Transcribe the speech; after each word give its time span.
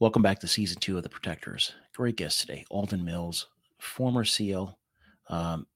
Welcome 0.00 0.22
back 0.22 0.38
to 0.40 0.48
season 0.48 0.78
two 0.80 0.96
of 0.96 1.02
The 1.02 1.10
Protectors. 1.10 1.74
Great 1.94 2.16
guest 2.16 2.40
today, 2.40 2.64
Alden 2.70 3.04
Mills, 3.04 3.48
former 3.78 4.24
SEAL, 4.24 4.78
um, 5.28 5.66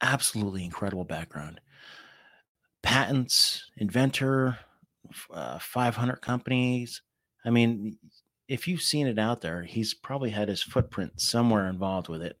absolutely 0.00 0.64
incredible 0.64 1.04
background. 1.04 1.60
Patents, 2.82 3.64
inventor, 3.76 4.58
uh, 5.32 5.58
500 5.58 6.16
companies. 6.16 7.02
I 7.44 7.50
mean, 7.50 7.98
if 8.48 8.66
you've 8.66 8.82
seen 8.82 9.06
it 9.06 9.18
out 9.18 9.40
there, 9.40 9.62
he's 9.62 9.94
probably 9.94 10.30
had 10.30 10.48
his 10.48 10.62
footprint 10.62 11.20
somewhere 11.20 11.68
involved 11.68 12.08
with 12.08 12.22
it 12.22 12.38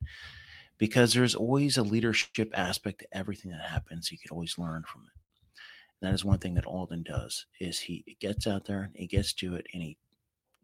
because 0.78 1.12
there's 1.12 1.34
always 1.34 1.76
a 1.76 1.82
leadership 1.82 2.50
aspect 2.54 3.00
to 3.00 3.16
everything 3.16 3.50
that 3.50 3.68
happens. 3.68 4.10
You 4.10 4.18
can 4.18 4.30
always 4.32 4.58
learn 4.58 4.84
from 4.86 5.02
it. 5.02 5.12
And 6.00 6.08
that 6.08 6.14
is 6.14 6.24
one 6.24 6.38
thing 6.38 6.54
that 6.54 6.66
Alden 6.66 7.02
does 7.02 7.46
is 7.60 7.78
he 7.78 8.16
gets 8.20 8.46
out 8.46 8.64
there, 8.64 8.82
and 8.82 8.96
he 8.96 9.06
gets 9.06 9.32
to 9.34 9.56
it, 9.56 9.66
and 9.74 9.82
he 9.82 9.98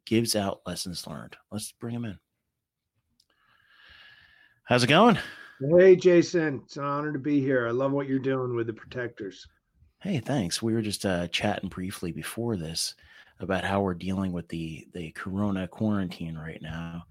gives 0.07 0.37
out 0.37 0.61
lessons 0.67 1.07
learned. 1.07 1.37
Let's 1.51 1.73
bring 1.73 1.95
him 1.95 2.05
in. 2.05 2.19
How's 4.65 4.84
it 4.84 4.89
going? 4.89 5.19
Hey, 5.61 5.97
Jason. 5.97 6.62
It's 6.65 6.77
an 6.77 6.84
honor 6.84 7.12
to 7.12 7.19
be 7.19 7.41
here. 7.41 7.67
I 7.67 7.71
love 7.71 7.93
what 7.93 8.09
you're 8.09 8.19
doing 8.19 8.55
with 8.55 8.67
the 8.67 8.73
protectors. 8.73 9.47
Hey, 10.05 10.19
thanks. 10.19 10.61
We 10.61 10.75
were 10.75 10.83
just 10.83 11.07
uh, 11.07 11.29
chatting 11.29 11.71
briefly 11.71 12.12
before 12.12 12.59
this 12.59 12.95
about 13.41 13.65
how 13.65 13.81
we're 13.81 13.95
dealing 13.95 14.33
with 14.33 14.47
the 14.48 14.87
the 14.92 15.12
corona 15.12 15.67
quarantine 15.67 16.37
right 16.37 16.61
now, 16.61 17.05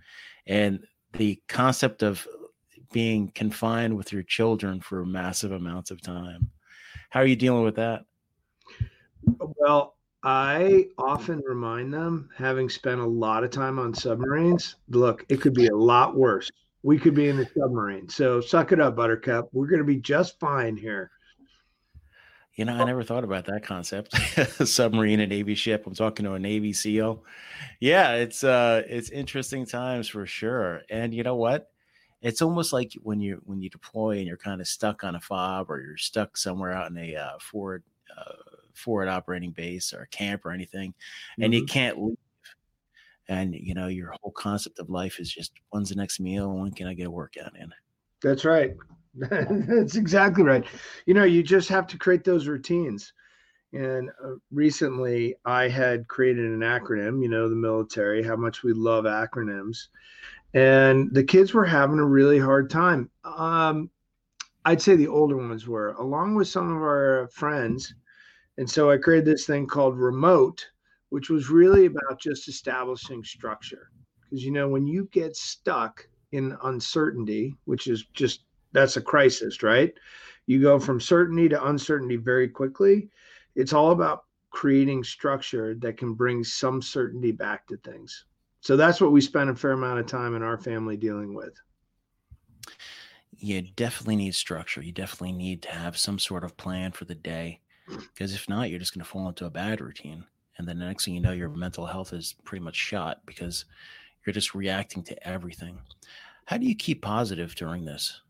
and 0.46 0.86
the 1.14 1.42
concept 1.48 2.04
of 2.04 2.28
being 2.92 3.30
confined 3.30 3.98
with 3.98 4.14
your 4.14 4.22
children 4.22 4.80
for 4.80 5.04
massive 5.08 5.54
amounts 5.54 5.90
of 5.90 6.04
time. 6.04 6.52
How 7.10 7.22
are 7.22 7.26
you 7.26 7.36
dealing 7.36 7.64
with 7.64 7.78
that? 7.78 8.06
Well, 9.40 9.96
I 10.22 10.90
often 11.00 11.42
remind 11.48 11.92
them, 11.92 12.30
having 12.38 12.70
spent 12.70 13.02
a 13.02 13.08
lot 13.08 13.44
of 13.44 13.50
time 13.50 13.80
on 13.80 13.96
submarines, 13.96 14.76
look, 14.90 15.26
it 15.30 15.42
could 15.42 15.56
be 15.56 15.66
a 15.66 15.76
lot 15.76 16.16
worse. 16.16 16.52
We 16.84 17.00
could 17.00 17.16
be 17.16 17.30
in 17.30 17.38
the 17.38 17.50
submarine. 17.58 18.08
So 18.08 18.40
suck 18.40 18.72
it 18.72 18.80
up, 18.80 18.96
Buttercup. 18.96 19.50
We're 19.52 19.66
going 19.66 19.80
to 19.80 19.84
be 19.84 19.98
just 19.98 20.40
fine 20.40 20.78
here. 20.78 21.10
You 22.56 22.66
know, 22.66 22.74
I 22.74 22.84
never 22.84 23.04
thought 23.04 23.24
about 23.24 23.46
that 23.46 23.64
concept. 23.64 24.16
submarine 24.68 25.20
and 25.20 25.30
Navy 25.32 25.56
ship. 25.56 25.88
I'm 25.88 25.96
talking 25.96 26.24
to 26.26 26.34
a 26.34 26.40
Navy 26.40 26.72
SEAL. 26.72 27.24
Yeah, 27.80 28.14
it's 28.14 28.44
uh 28.44 28.84
it's 28.88 29.10
interesting 29.10 29.66
times 29.66 30.08
for 30.08 30.26
sure. 30.28 30.84
And 30.90 31.14
you 31.14 31.24
know 31.24 31.36
what? 31.36 31.72
It's 32.22 32.44
almost 32.44 32.72
like 32.72 32.94
when 33.02 33.20
you 33.20 33.42
when 33.46 33.62
you 33.62 33.70
deploy 33.70 34.18
and 34.20 34.28
you're 34.28 34.38
kind 34.38 34.62
of 34.62 34.68
stuck 34.68 35.04
on 35.04 35.16
a 35.16 35.20
fob 35.20 35.72
or 35.72 35.82
you're 35.82 35.98
stuck 35.98 36.38
somewhere 36.38 36.72
out 36.72 36.92
in 36.92 36.98
a 36.98 37.16
uh, 37.16 37.40
forward 37.40 37.84
uh, 38.16 38.34
forward 38.76 39.08
operating 39.08 39.52
base 39.52 39.92
or 39.92 40.04
a 40.04 40.08
camp 40.08 40.46
or 40.46 40.52
anything, 40.52 40.94
and 41.38 41.52
mm-hmm. 41.52 41.62
you 41.62 41.66
can't 41.66 42.02
leave. 42.02 42.18
And 43.30 43.56
you 43.56 43.74
know, 43.74 43.88
your 43.88 44.14
whole 44.22 44.32
concept 44.32 44.78
of 44.78 44.92
life 44.92 45.20
is 45.20 45.32
just 45.32 45.54
when's 45.72 45.90
the 45.90 45.96
next 45.96 46.20
meal? 46.20 46.54
When 46.54 46.72
can 46.72 46.88
I 46.88 46.94
get 46.94 47.08
a 47.08 47.12
workout 47.12 47.58
in? 47.60 47.74
That's 48.22 48.46
right. 48.46 48.76
That's 49.30 49.96
exactly 49.96 50.44
right. 50.44 50.66
You 51.06 51.14
know, 51.14 51.24
you 51.24 51.44
just 51.44 51.70
have 51.70 51.88
to 51.88 51.98
create 51.98 52.24
those 52.24 52.48
routines. 52.48 53.14
And 53.74 54.10
uh, 54.24 54.36
recently, 54.52 55.36
I 55.46 55.68
had 55.68 56.08
created 56.08 56.46
an 56.46 56.60
acronym. 56.60 57.22
You 57.22 57.30
know, 57.30 57.50
the 57.50 57.56
military, 57.56 58.24
how 58.24 58.36
much 58.36 58.64
we 58.64 58.74
love 58.74 59.06
acronyms, 59.06 59.88
and 60.54 61.14
the 61.14 61.24
kids 61.24 61.54
were 61.54 61.66
having 61.66 62.00
a 62.00 62.06
really 62.06 62.40
hard 62.40 62.70
time. 62.70 63.10
Um, 63.24 63.90
I'd 64.66 64.82
say 64.82 64.96
the 64.96 65.08
older 65.08 65.38
ones 65.38 65.68
were, 65.68 65.90
along 65.94 66.36
with 66.36 66.48
some 66.48 66.70
of 66.70 66.82
our 66.82 67.30
friends 67.34 67.94
and 68.58 68.70
so 68.70 68.92
I 68.92 68.98
created 68.98 69.26
this 69.26 69.46
thing 69.46 69.66
called 69.66 69.98
Remote, 69.98 70.68
which 71.10 71.30
was 71.30 71.50
really 71.50 71.86
about 71.86 72.20
just 72.20 72.48
establishing 72.48 73.24
structure. 73.24 73.90
Because, 74.22 74.44
you 74.44 74.52
know, 74.52 74.68
when 74.68 74.86
you 74.86 75.10
get 75.12 75.36
stuck 75.36 76.08
in 76.32 76.56
uncertainty, 76.64 77.56
which 77.66 77.88
is 77.88 78.06
just 78.14 78.46
that's 78.74 78.98
a 78.98 79.02
crisis, 79.02 79.64
right? 79.64 79.94
You 80.46 80.62
go 80.62 80.80
from 80.80 81.00
certainty 81.00 81.48
to 81.50 81.68
uncertainty 81.68 82.18
very 82.18 82.50
quickly. 82.50 83.10
It's 83.56 83.74
all 83.74 83.92
about 83.92 84.26
creating 84.50 85.04
structure 85.04 85.76
that 85.76 85.98
can 85.98 86.14
bring 86.14 86.44
some 86.44 86.82
certainty 86.82 87.32
back 87.32 87.68
to 87.68 87.78
things. 87.78 88.26
So 88.62 88.78
that's 88.78 89.02
what 89.02 89.12
we 89.12 89.22
spend 89.22 89.50
a 89.50 89.56
fair 89.56 89.72
amount 89.72 90.00
of 90.00 90.06
time 90.06 90.36
in 90.36 90.44
our 90.44 90.58
family 90.58 90.96
dealing 90.96 91.34
with. 91.34 91.54
You 93.38 93.62
definitely 93.62 94.16
need 94.16 94.36
structure. 94.36 94.82
You 94.82 94.92
definitely 94.92 95.34
need 95.34 95.62
to 95.64 95.72
have 95.72 95.98
some 95.98 96.18
sort 96.18 96.44
of 96.44 96.56
plan 96.56 96.92
for 96.92 97.06
the 97.06 97.16
day. 97.16 97.60
Because 97.88 98.34
if 98.34 98.48
not, 98.48 98.70
you're 98.70 98.80
just 98.80 98.94
going 98.94 99.04
to 99.04 99.10
fall 99.10 99.28
into 99.28 99.46
a 99.46 99.50
bad 99.50 99.82
routine. 99.82 100.24
And 100.58 100.68
then 100.68 100.80
the 100.80 100.86
next 100.86 101.04
thing 101.04 101.16
you 101.16 101.20
know, 101.20 101.32
your 101.32 101.50
mental 101.50 101.86
health 101.86 102.14
is 102.14 102.36
pretty 102.46 102.64
much 102.64 102.76
shot 102.76 103.20
because 103.26 103.66
you're 104.26 104.34
just 104.34 104.56
reacting 104.56 105.04
to 105.04 105.28
everything. 105.28 105.78
How 106.46 106.58
do 106.58 106.66
you 106.66 106.76
keep 106.76 107.02
positive 107.02 107.56
during 107.56 107.84
this? 107.84 108.22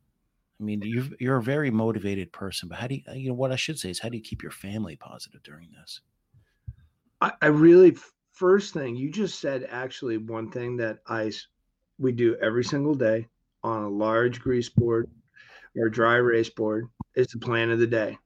I 0.64 0.66
mean, 0.66 0.82
you're 0.82 1.06
you're 1.20 1.38
a 1.38 1.44
very 1.44 1.70
motivated 1.70 2.32
person, 2.32 2.70
but 2.70 2.78
how 2.78 2.88
do 2.88 2.96
you 2.96 3.02
you 3.14 3.28
know 3.28 3.36
what 3.36 3.52
I 3.52 3.58
should 3.58 3.78
say 3.78 3.90
is 3.90 4.00
how 4.00 4.08
do 4.08 4.16
you 4.16 4.24
keep 4.24 4.42
your 4.42 4.52
family 4.52 4.96
positive 4.96 5.44
during 5.44 5.68
this? 5.78 6.00
I, 7.20 7.34
I 7.42 7.48
really 7.48 7.98
first 8.32 8.74
thing 8.74 8.96
you 8.96 9.12
just 9.12 9.42
said 9.42 9.68
actually 9.70 10.18
one 10.18 10.50
thing 10.50 10.78
that 10.78 11.00
I 11.06 11.34
we 12.00 12.14
do 12.14 12.38
every 12.42 12.64
single 12.64 12.96
day 12.96 13.28
on 13.62 13.84
a 13.84 13.90
large 13.90 14.40
grease 14.40 14.70
board 14.70 15.10
or 15.76 15.90
dry 15.90 16.16
erase 16.16 16.50
board 16.50 16.88
is 17.16 17.28
the 17.28 17.40
plan 17.40 17.70
of 17.70 17.80
the 17.80 17.88
day 17.88 18.18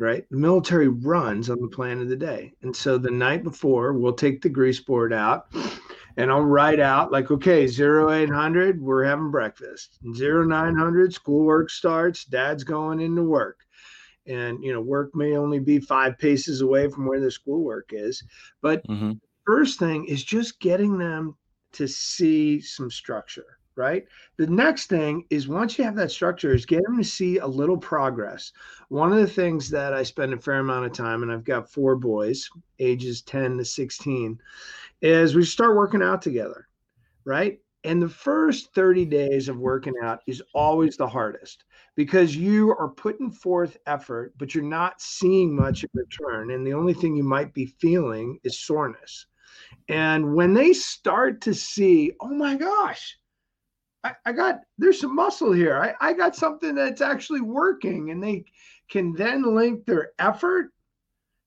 right? 0.00 0.24
The 0.30 0.36
military 0.36 0.86
runs 0.86 1.50
on 1.50 1.60
the 1.60 1.66
plan 1.66 2.00
of 2.00 2.08
the 2.08 2.14
day. 2.14 2.52
And 2.62 2.76
so 2.76 2.98
the 2.98 3.10
night 3.10 3.42
before, 3.42 3.92
we'll 3.94 4.12
take 4.12 4.40
the 4.40 4.48
grease 4.48 4.78
board 4.78 5.12
out 5.12 5.52
and 6.18 6.32
I'll 6.32 6.42
write 6.42 6.80
out 6.80 7.12
like, 7.12 7.30
okay, 7.30 7.64
0800, 7.64 8.82
we're 8.82 9.04
having 9.04 9.30
breakfast. 9.30 10.00
0900, 10.02 11.14
schoolwork 11.14 11.70
starts, 11.70 12.24
dad's 12.24 12.64
going 12.64 13.00
into 13.00 13.22
work. 13.22 13.60
And, 14.26 14.62
you 14.62 14.72
know, 14.72 14.80
work 14.80 15.14
may 15.14 15.36
only 15.36 15.60
be 15.60 15.78
five 15.78 16.18
paces 16.18 16.60
away 16.60 16.88
from 16.88 17.06
where 17.06 17.20
the 17.20 17.30
schoolwork 17.30 17.90
is. 17.92 18.24
But 18.60 18.84
mm-hmm. 18.88 19.12
first 19.46 19.78
thing 19.78 20.06
is 20.06 20.24
just 20.24 20.58
getting 20.58 20.98
them 20.98 21.36
to 21.72 21.86
see 21.86 22.60
some 22.60 22.90
structure 22.90 23.58
right? 23.78 24.06
The 24.38 24.46
next 24.48 24.86
thing 24.86 25.24
is 25.30 25.46
once 25.46 25.78
you 25.78 25.84
have 25.84 25.94
that 25.94 26.10
structure, 26.10 26.52
is 26.52 26.66
get 26.66 26.82
them 26.82 26.98
to 26.98 27.04
see 27.04 27.38
a 27.38 27.46
little 27.46 27.78
progress. 27.78 28.52
One 28.88 29.12
of 29.12 29.18
the 29.18 29.26
things 29.28 29.70
that 29.70 29.94
I 29.94 30.02
spend 30.02 30.34
a 30.34 30.36
fair 30.36 30.58
amount 30.58 30.86
of 30.86 30.92
time, 30.92 31.22
and 31.22 31.30
I've 31.30 31.44
got 31.44 31.70
four 31.70 31.94
boys, 31.94 32.50
ages 32.80 33.22
10 33.22 33.56
to 33.58 33.64
16, 33.64 34.40
is 35.00 35.34
we 35.34 35.44
start 35.44 35.76
working 35.76 36.02
out 36.02 36.22
together, 36.22 36.68
right? 37.24 37.58
And 37.84 38.02
the 38.02 38.08
first 38.08 38.74
30 38.74 39.04
days 39.04 39.48
of 39.48 39.58
working 39.58 39.94
out 40.02 40.20
is 40.26 40.42
always 40.52 40.96
the 40.96 41.06
hardest 41.06 41.64
because 41.94 42.36
you 42.36 42.70
are 42.70 42.88
putting 42.88 43.30
forth 43.30 43.78
effort, 43.86 44.34
but 44.36 44.54
you're 44.54 44.64
not 44.64 45.00
seeing 45.00 45.54
much 45.54 45.84
in 45.84 45.90
return. 45.94 46.50
And 46.50 46.66
the 46.66 46.74
only 46.74 46.94
thing 46.94 47.14
you 47.14 47.22
might 47.22 47.54
be 47.54 47.66
feeling 47.66 48.38
is 48.42 48.60
soreness. 48.60 49.26
And 49.88 50.34
when 50.34 50.54
they 50.54 50.72
start 50.72 51.40
to 51.42 51.54
see, 51.54 52.12
oh 52.20 52.34
my 52.34 52.56
gosh, 52.56 53.16
I, 54.04 54.14
I 54.26 54.32
got 54.32 54.60
there's 54.78 55.00
some 55.00 55.14
muscle 55.14 55.52
here. 55.52 55.76
I, 55.76 55.94
I 56.08 56.12
got 56.12 56.36
something 56.36 56.74
that's 56.74 57.00
actually 57.00 57.40
working, 57.40 58.10
and 58.10 58.22
they 58.22 58.44
can 58.88 59.12
then 59.12 59.54
link 59.54 59.86
their 59.86 60.12
effort 60.18 60.72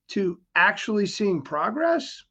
to 0.10 0.40
actually 0.56 1.06
seeing 1.06 1.42
progress. 1.42 2.24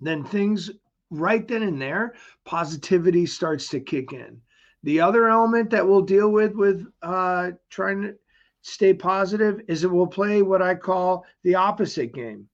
Then 0.00 0.24
things 0.24 0.70
right 1.10 1.46
then 1.46 1.62
and 1.62 1.80
there, 1.80 2.14
positivity 2.44 3.26
starts 3.26 3.68
to 3.68 3.80
kick 3.80 4.12
in. 4.12 4.40
The 4.82 5.00
other 5.00 5.28
element 5.28 5.70
that 5.70 5.86
we'll 5.86 6.02
deal 6.02 6.30
with 6.30 6.54
with 6.54 6.86
uh, 7.02 7.52
trying 7.68 8.02
to 8.02 8.14
stay 8.62 8.94
positive 8.94 9.60
is 9.68 9.82
that 9.82 9.90
we'll 9.90 10.06
play 10.06 10.42
what 10.42 10.62
I 10.62 10.74
call 10.74 11.26
the 11.42 11.54
opposite 11.54 12.14
game. 12.14 12.48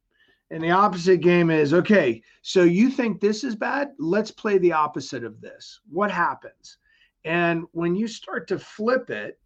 And 0.51 0.63
the 0.63 0.71
opposite 0.71 1.19
game 1.23 1.51
is 1.51 1.75
okay, 1.75 2.23
so 2.43 2.63
you 2.63 2.89
think 2.89 3.21
this 3.21 3.43
is 3.43 3.57
bad? 3.57 3.91
Let's 3.99 4.31
play 4.31 4.59
the 4.59 4.73
opposite 4.73 5.25
of 5.25 5.41
this. 5.41 5.81
What 5.91 6.11
happens? 6.11 6.79
And 7.25 7.65
when 7.73 7.97
you 7.97 8.07
start 8.07 8.47
to 8.49 8.59
flip 8.59 9.11
it, 9.11 9.41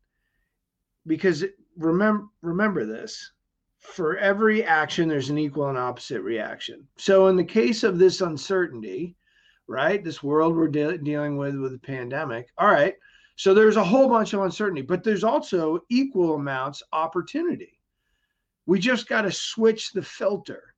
because 1.07 1.43
remember 1.79 2.27
remember 2.43 2.85
this, 2.85 3.33
for 3.81 4.17
every 4.19 4.63
action 4.63 5.09
there's 5.09 5.31
an 5.31 5.39
equal 5.39 5.69
and 5.69 5.79
opposite 5.79 6.23
reaction. 6.23 6.87
So 6.99 7.27
in 7.29 7.37
the 7.37 7.45
case 7.45 7.83
of 7.83 7.99
this 7.99 8.21
uncertainty, 8.21 9.17
right? 9.67 10.05
This 10.05 10.23
world 10.23 10.55
we're 10.55 10.69
de- 10.69 10.99
dealing 10.99 11.37
with 11.37 11.57
with 11.57 11.73
the 11.73 11.79
pandemic. 11.79 12.49
All 12.59 12.69
right. 12.69 12.95
So 13.37 13.55
there's 13.55 13.77
a 13.77 13.85
whole 13.85 14.09
bunch 14.09 14.35
of 14.35 14.43
uncertainty, 14.43 14.83
but 14.83 15.03
there's 15.03 15.25
also 15.25 15.81
equal 15.89 16.35
amounts 16.35 16.83
opportunity 16.93 17.81
We 18.67 18.79
just 18.79 19.09
got 19.09 19.23
to 19.23 19.33
switch 19.33 19.93
the 19.93 20.03
filter. 20.03 20.75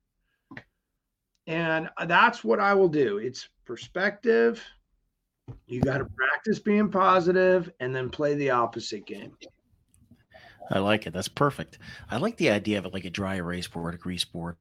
And 1.45 1.89
uh, 1.97 2.05
that's 2.05 2.43
what 2.43 2.61
I 2.61 2.73
will 2.73 2.87
do. 2.87 3.17
It's 3.17 3.49
perspective. 3.65 4.63
You 5.67 5.81
got 5.81 5.97
to 5.97 6.05
practice 6.05 6.59
being 6.59 6.89
positive 6.89 7.69
and 7.81 7.93
then 7.93 8.09
play 8.09 8.35
the 8.35 8.51
opposite 8.51 9.05
game. 9.05 9.33
I 10.71 10.79
like 10.79 11.05
it. 11.07 11.13
That's 11.13 11.27
perfect. 11.27 11.77
I 12.09 12.17
like 12.17 12.37
the 12.37 12.49
idea 12.49 12.79
of 12.79 12.85
it 12.85 12.93
like 12.93 13.05
a 13.05 13.09
dry 13.09 13.35
erase 13.35 13.67
board, 13.67 13.93
a 13.93 13.97
grease 13.97 14.25
board. 14.25 14.57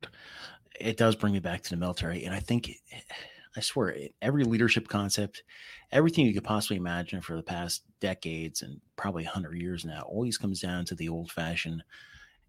It 0.78 0.96
does 0.96 1.16
bring 1.16 1.32
me 1.32 1.38
back 1.38 1.62
to 1.62 1.70
the 1.70 1.76
military. 1.76 2.24
And 2.24 2.34
I 2.34 2.40
think, 2.40 2.70
I 3.56 3.60
swear, 3.60 3.94
every 4.20 4.44
leadership 4.44 4.88
concept, 4.88 5.42
everything 5.90 6.26
you 6.26 6.34
could 6.34 6.44
possibly 6.44 6.76
imagine 6.76 7.20
for 7.20 7.36
the 7.36 7.42
past 7.42 7.82
decades 8.00 8.62
and 8.62 8.80
probably 8.96 9.24
100 9.24 9.54
years 9.60 9.84
now, 9.84 10.02
always 10.02 10.38
comes 10.38 10.60
down 10.60 10.84
to 10.86 10.94
the 10.94 11.08
old 11.08 11.30
fashioned 11.30 11.84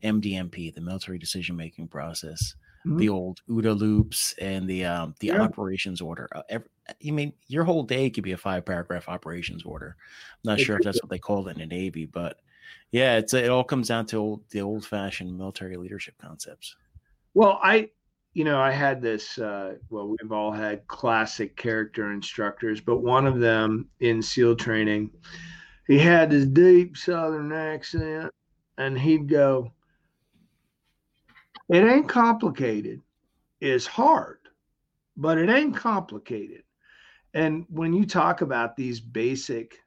MDMP, 0.04 0.74
the 0.74 0.82
military 0.82 1.18
decision 1.18 1.56
making 1.56 1.88
process. 1.88 2.56
Mm-hmm. 2.86 2.98
The 2.98 3.10
old 3.10 3.42
OODA 3.50 3.78
loops 3.78 4.36
and 4.42 4.68
the 4.68 4.84
um, 4.84 5.16
the 5.22 5.28
yeah. 5.28 5.42
operations 5.42 6.02
order. 6.02 6.28
Uh, 6.36 6.42
every, 6.50 6.68
you 7.00 7.14
mean 7.14 7.32
your 7.48 7.64
whole 7.64 7.84
day 7.84 8.10
could 8.10 8.26
be 8.26 8.34
a 8.34 8.38
five 8.38 8.66
paragraph 8.66 9.08
operations 9.08 9.64
order. 9.64 9.96
I'm 10.44 10.50
not 10.50 10.60
it 10.60 10.66
sure 10.66 10.76
if 10.76 10.84
that's 10.84 11.02
what 11.02 11.10
they 11.10 11.18
call 11.18 11.48
it 11.48 11.52
in 11.52 11.60
the 11.60 11.66
Navy, 11.66 12.06
but 12.06 12.40
yeah, 12.92 13.18
it's 13.18 13.34
it 13.34 13.50
all 13.50 13.64
comes 13.64 13.88
down 13.88 14.06
to 14.08 14.18
old, 14.18 14.44
the 14.52 14.62
old 14.62 14.86
fashioned 14.86 15.36
military 15.36 15.78
leadership 15.78 16.16
concepts. 16.22 16.76
Well, 17.34 17.60
I, 17.64 17.90
you 18.34 18.44
know, 18.44 18.60
I 18.60 18.72
had 18.72 19.02
this. 19.02 19.40
Uh, 19.40 19.76
well, 19.90 20.08
we've 20.08 20.32
all 20.32 20.52
had 20.52 20.88
classic 20.88 21.58
character 21.58 22.12
instructors, 22.12 22.82
but 22.82 23.00
one 23.00 23.26
of 23.26 23.40
them 23.40 23.90
in 24.00 24.22
SEAL 24.22 24.58
training, 24.58 25.10
he 25.88 25.98
had 25.98 26.30
this 26.30 26.46
deep 26.46 26.96
Southern 26.96 27.52
accent, 27.52 28.32
and 28.78 28.98
he'd 28.98 29.28
go, 29.28 29.74
"It 31.70 31.84
ain't 31.84 32.08
complicated. 32.08 33.02
It's 33.60 33.88
hard, 33.88 34.38
but 35.18 35.40
it 35.40 35.50
ain't 35.50 35.76
complicated." 35.76 36.64
And 37.34 37.66
when 37.70 37.94
you 37.94 38.06
talk 38.06 38.42
about 38.42 38.76
these 38.76 39.00
basic 39.00 39.80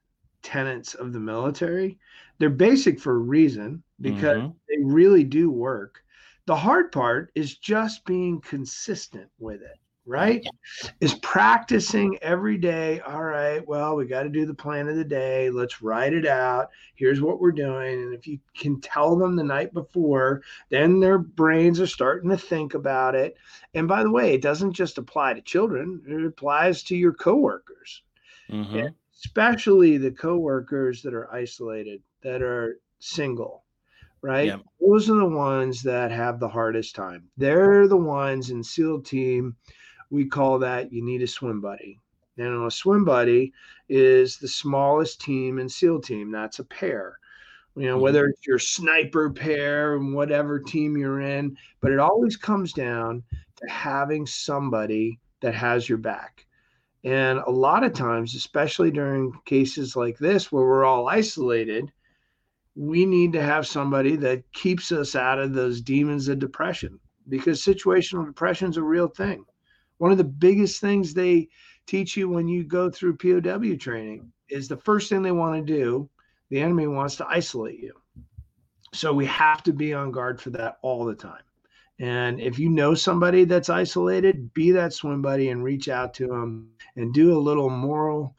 tenets 0.42 0.94
of 0.94 1.12
the 1.12 1.20
military, 1.20 1.98
they're 2.38 2.50
basic 2.50 3.00
for 3.00 3.14
a 3.14 3.18
reason 3.18 3.82
because 4.00 4.38
mm-hmm. 4.38 4.52
they 4.68 4.84
really 4.84 5.24
do 5.24 5.50
work. 5.50 6.02
The 6.46 6.56
hard 6.56 6.92
part 6.92 7.32
is 7.34 7.56
just 7.56 8.04
being 8.04 8.40
consistent 8.40 9.28
with 9.40 9.62
it, 9.62 9.78
right? 10.04 10.46
Is 11.00 11.14
practicing 11.14 12.16
every 12.22 12.56
day. 12.56 13.00
All 13.00 13.24
right, 13.24 13.66
well, 13.66 13.96
we 13.96 14.06
got 14.06 14.22
to 14.22 14.28
do 14.28 14.46
the 14.46 14.54
plan 14.54 14.86
of 14.86 14.94
the 14.94 15.04
day. 15.04 15.50
Let's 15.50 15.82
write 15.82 16.12
it 16.12 16.26
out. 16.26 16.68
Here's 16.94 17.20
what 17.20 17.40
we're 17.40 17.50
doing. 17.50 18.00
And 18.00 18.14
if 18.14 18.28
you 18.28 18.38
can 18.56 18.80
tell 18.80 19.16
them 19.16 19.34
the 19.34 19.42
night 19.42 19.74
before, 19.74 20.42
then 20.68 21.00
their 21.00 21.18
brains 21.18 21.80
are 21.80 21.86
starting 21.86 22.30
to 22.30 22.38
think 22.38 22.74
about 22.74 23.16
it. 23.16 23.36
And 23.74 23.88
by 23.88 24.04
the 24.04 24.12
way, 24.12 24.34
it 24.34 24.42
doesn't 24.42 24.72
just 24.72 24.98
apply 24.98 25.34
to 25.34 25.40
children, 25.40 26.00
it 26.06 26.24
applies 26.24 26.84
to 26.84 26.96
your 26.96 27.12
coworkers. 27.12 28.02
Mm-hmm 28.50 28.86
especially 29.24 29.96
the 29.96 30.10
coworkers 30.10 31.02
that 31.02 31.14
are 31.14 31.32
isolated, 31.32 32.02
that 32.22 32.42
are 32.42 32.80
single, 32.98 33.64
right? 34.22 34.46
Yeah. 34.46 34.58
Those 34.80 35.10
are 35.10 35.16
the 35.16 35.28
ones 35.28 35.82
that 35.82 36.10
have 36.10 36.40
the 36.40 36.48
hardest 36.48 36.94
time. 36.94 37.28
They're 37.36 37.88
the 37.88 37.96
ones 37.96 38.50
in 38.50 38.62
SEAL 38.62 39.02
team. 39.02 39.56
We 40.10 40.26
call 40.26 40.58
that 40.60 40.92
you 40.92 41.02
need 41.02 41.22
a 41.22 41.26
swim 41.26 41.60
buddy. 41.60 42.00
And 42.38 42.66
a 42.66 42.70
swim 42.70 43.04
buddy 43.04 43.52
is 43.88 44.38
the 44.38 44.48
smallest 44.48 45.20
team 45.20 45.58
in 45.58 45.68
SEAL 45.68 46.00
team. 46.02 46.30
That's 46.30 46.58
a 46.58 46.64
pair. 46.64 47.18
You 47.74 47.86
know, 47.86 47.94
mm-hmm. 47.94 48.02
whether 48.02 48.26
it's 48.26 48.46
your 48.46 48.58
sniper 48.58 49.30
pair 49.30 49.96
and 49.96 50.14
whatever 50.14 50.58
team 50.58 50.96
you're 50.96 51.20
in, 51.20 51.56
but 51.80 51.92
it 51.92 51.98
always 51.98 52.36
comes 52.36 52.72
down 52.72 53.22
to 53.56 53.70
having 53.70 54.26
somebody 54.26 55.18
that 55.40 55.54
has 55.54 55.88
your 55.88 55.98
back 55.98 56.46
and 57.06 57.38
a 57.38 57.50
lot 57.50 57.84
of 57.84 57.92
times, 57.92 58.34
especially 58.34 58.90
during 58.90 59.32
cases 59.44 59.94
like 59.94 60.18
this 60.18 60.50
where 60.50 60.64
we're 60.64 60.84
all 60.84 61.08
isolated, 61.08 61.92
we 62.76 63.06
need 63.06 63.32
to 63.32 63.43
have 63.43 63.67
somebody 63.67 64.17
that 64.17 64.52
keeps 64.52 64.93
us 64.93 65.17
out 65.17 65.38
of 65.38 65.55
those 65.55 65.81
demons 65.81 66.28
of 66.28 66.38
depression 66.38 67.00
because 67.28 67.64
situational 67.64 68.26
depression 68.26 68.69
is 68.69 68.76
a 68.76 68.82
real 68.82 69.08
thing. 69.08 69.44
One 69.96 70.12
of 70.12 70.19
the 70.19 70.25
biggest 70.25 70.81
things 70.81 71.14
they 71.14 71.49
teach 71.87 72.17
you 72.17 72.28
when 72.28 72.46
you 72.46 72.64
go 72.64 72.90
through 72.90 73.17
POW 73.17 73.76
training 73.76 74.31
is 74.50 74.69
the 74.69 74.76
first 74.76 75.08
thing 75.08 75.23
they 75.23 75.32
want 75.32 75.67
to 75.67 75.73
do, 75.75 76.11
the 76.50 76.61
enemy 76.61 76.87
wants 76.87 77.17
to 77.17 77.26
isolate 77.26 77.81
you. 77.81 77.94
So 78.93 79.12
we 79.12 79.26
have 79.26 79.62
to 79.64 79.73
be 79.73 79.94
on 79.94 80.12
guard 80.12 80.40
for 80.40 80.50
that 80.50 80.76
all 80.82 81.06
the 81.06 81.14
time. 81.14 81.43
And 81.99 82.40
if 82.40 82.58
you 82.58 82.69
know 82.69 82.94
somebody 82.94 83.44
that's 83.44 83.70
isolated, 83.70 84.52
be 84.52 84.70
that 84.73 84.93
swim 84.93 85.23
buddy 85.23 85.49
and 85.49 85.64
reach 85.64 85.88
out 85.88 86.12
to 86.14 86.26
them 86.26 86.69
and 86.94 87.14
do 87.14 87.37
a 87.37 87.40
little 87.40 87.70
moral 87.70 88.37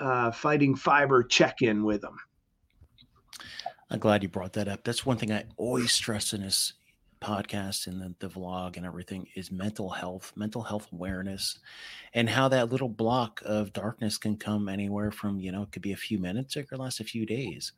uh, 0.00 0.32
fighting 0.32 0.74
fiber 0.74 1.22
check 1.22 1.62
in 1.62 1.84
with 1.84 2.00
them. 2.00 2.16
I'm 3.90 3.98
glad 3.98 4.22
you 4.22 4.28
brought 4.28 4.52
that 4.54 4.68
up. 4.68 4.84
That's 4.84 5.04
one 5.04 5.16
thing 5.16 5.32
I 5.32 5.44
always 5.56 5.92
stress 5.92 6.32
in 6.32 6.42
this 6.42 6.74
podcast 7.20 7.86
and 7.86 8.00
the, 8.00 8.14
the 8.20 8.32
vlog 8.32 8.76
and 8.76 8.86
everything 8.86 9.26
is 9.34 9.50
mental 9.50 9.90
health, 9.90 10.32
mental 10.36 10.62
health 10.62 10.88
awareness, 10.92 11.58
and 12.14 12.30
how 12.30 12.48
that 12.48 12.70
little 12.70 12.88
block 12.88 13.42
of 13.44 13.72
darkness 13.72 14.16
can 14.16 14.36
come 14.36 14.68
anywhere 14.68 15.10
from, 15.10 15.40
you 15.40 15.52
know, 15.52 15.62
it 15.62 15.72
could 15.72 15.82
be 15.82 15.92
a 15.92 15.96
few 15.96 16.18
minutes, 16.18 16.56
it 16.56 16.68
could 16.68 16.78
last 16.78 17.00
a 17.00 17.04
few 17.04 17.26
days. 17.26 17.72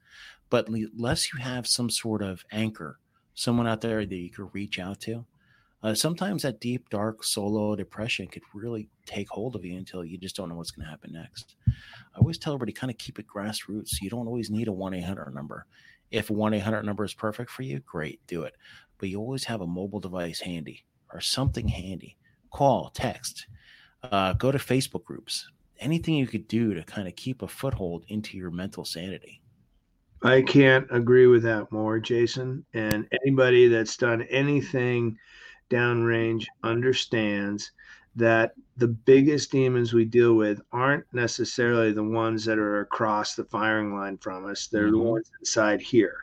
But 0.50 0.68
unless 0.68 1.32
you 1.32 1.40
have 1.40 1.66
some 1.66 1.90
sort 1.90 2.22
of 2.22 2.44
anchor 2.52 2.98
someone 3.34 3.66
out 3.66 3.80
there 3.80 4.04
that 4.04 4.14
you 4.14 4.30
could 4.30 4.48
reach 4.52 4.78
out 4.78 5.00
to. 5.00 5.24
Uh, 5.82 5.94
sometimes 5.94 6.42
that 6.42 6.60
deep, 6.60 6.88
dark 6.90 7.24
solo 7.24 7.74
depression 7.74 8.28
could 8.28 8.42
really 8.54 8.88
take 9.04 9.28
hold 9.28 9.56
of 9.56 9.64
you 9.64 9.76
until 9.76 10.04
you 10.04 10.16
just 10.16 10.36
don't 10.36 10.48
know 10.48 10.54
what's 10.54 10.70
going 10.70 10.84
to 10.84 10.90
happen 10.90 11.12
next. 11.12 11.56
I 11.66 12.18
always 12.18 12.38
tell 12.38 12.52
everybody 12.52 12.72
kind 12.72 12.90
of 12.90 12.98
keep 12.98 13.18
it 13.18 13.26
grassroots. 13.26 14.00
You 14.00 14.08
don't 14.08 14.28
always 14.28 14.48
need 14.50 14.68
a 14.68 14.72
1 14.72 14.94
800 14.94 15.34
number. 15.34 15.66
If 16.12 16.30
1 16.30 16.54
800 16.54 16.82
number 16.84 17.04
is 17.04 17.14
perfect 17.14 17.50
for 17.50 17.62
you, 17.62 17.80
great, 17.80 18.20
do 18.26 18.42
it. 18.42 18.54
But 18.98 19.08
you 19.08 19.18
always 19.18 19.44
have 19.44 19.62
a 19.62 19.66
mobile 19.66 19.98
device 19.98 20.40
handy 20.40 20.84
or 21.12 21.20
something 21.20 21.66
handy. 21.66 22.16
Call, 22.52 22.90
text, 22.90 23.46
uh, 24.02 24.34
go 24.34 24.52
to 24.52 24.58
Facebook 24.58 25.04
groups, 25.04 25.48
anything 25.80 26.14
you 26.14 26.26
could 26.26 26.46
do 26.46 26.74
to 26.74 26.82
kind 26.82 27.08
of 27.08 27.16
keep 27.16 27.42
a 27.42 27.48
foothold 27.48 28.04
into 28.08 28.36
your 28.36 28.50
mental 28.50 28.84
sanity. 28.84 29.40
I 30.22 30.42
can't 30.42 30.86
agree 30.90 31.26
with 31.26 31.42
that 31.44 31.72
more, 31.72 31.98
Jason. 31.98 32.64
And 32.74 33.08
anybody 33.24 33.68
that's 33.68 33.96
done 33.96 34.22
anything 34.30 35.18
downrange 35.70 36.46
understands 36.62 37.72
that 38.16 38.52
the 38.76 38.88
biggest 38.88 39.50
demons 39.50 39.92
we 39.92 40.04
deal 40.04 40.34
with 40.34 40.60
aren't 40.72 41.04
necessarily 41.12 41.92
the 41.92 42.02
ones 42.02 42.44
that 42.44 42.58
are 42.58 42.80
across 42.80 43.34
the 43.34 43.44
firing 43.44 43.94
line 43.94 44.18
from 44.18 44.46
us. 44.46 44.66
They're 44.66 44.84
mm-hmm. 44.84 44.92
the 44.92 45.10
ones 45.10 45.30
inside 45.40 45.80
here. 45.80 46.16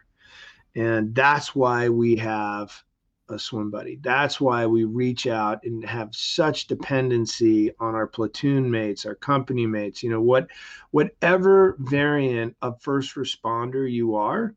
And 0.75 1.15
that's 1.15 1.55
why 1.55 1.89
we 1.89 2.15
have 2.17 2.83
a 3.29 3.39
swim 3.39 3.69
buddy. 3.69 3.97
That's 4.01 4.41
why 4.41 4.65
we 4.65 4.83
reach 4.83 5.27
out 5.27 5.63
and 5.63 5.85
have 5.85 6.15
such 6.15 6.67
dependency 6.67 7.71
on 7.79 7.95
our 7.95 8.07
platoon 8.07 8.69
mates, 8.69 9.05
our 9.05 9.15
company 9.15 9.65
mates. 9.65 10.03
You 10.03 10.09
know 10.09 10.21
what, 10.21 10.47
whatever 10.91 11.75
variant 11.79 12.55
of 12.61 12.81
first 12.81 13.15
responder 13.15 13.91
you 13.91 14.15
are, 14.15 14.55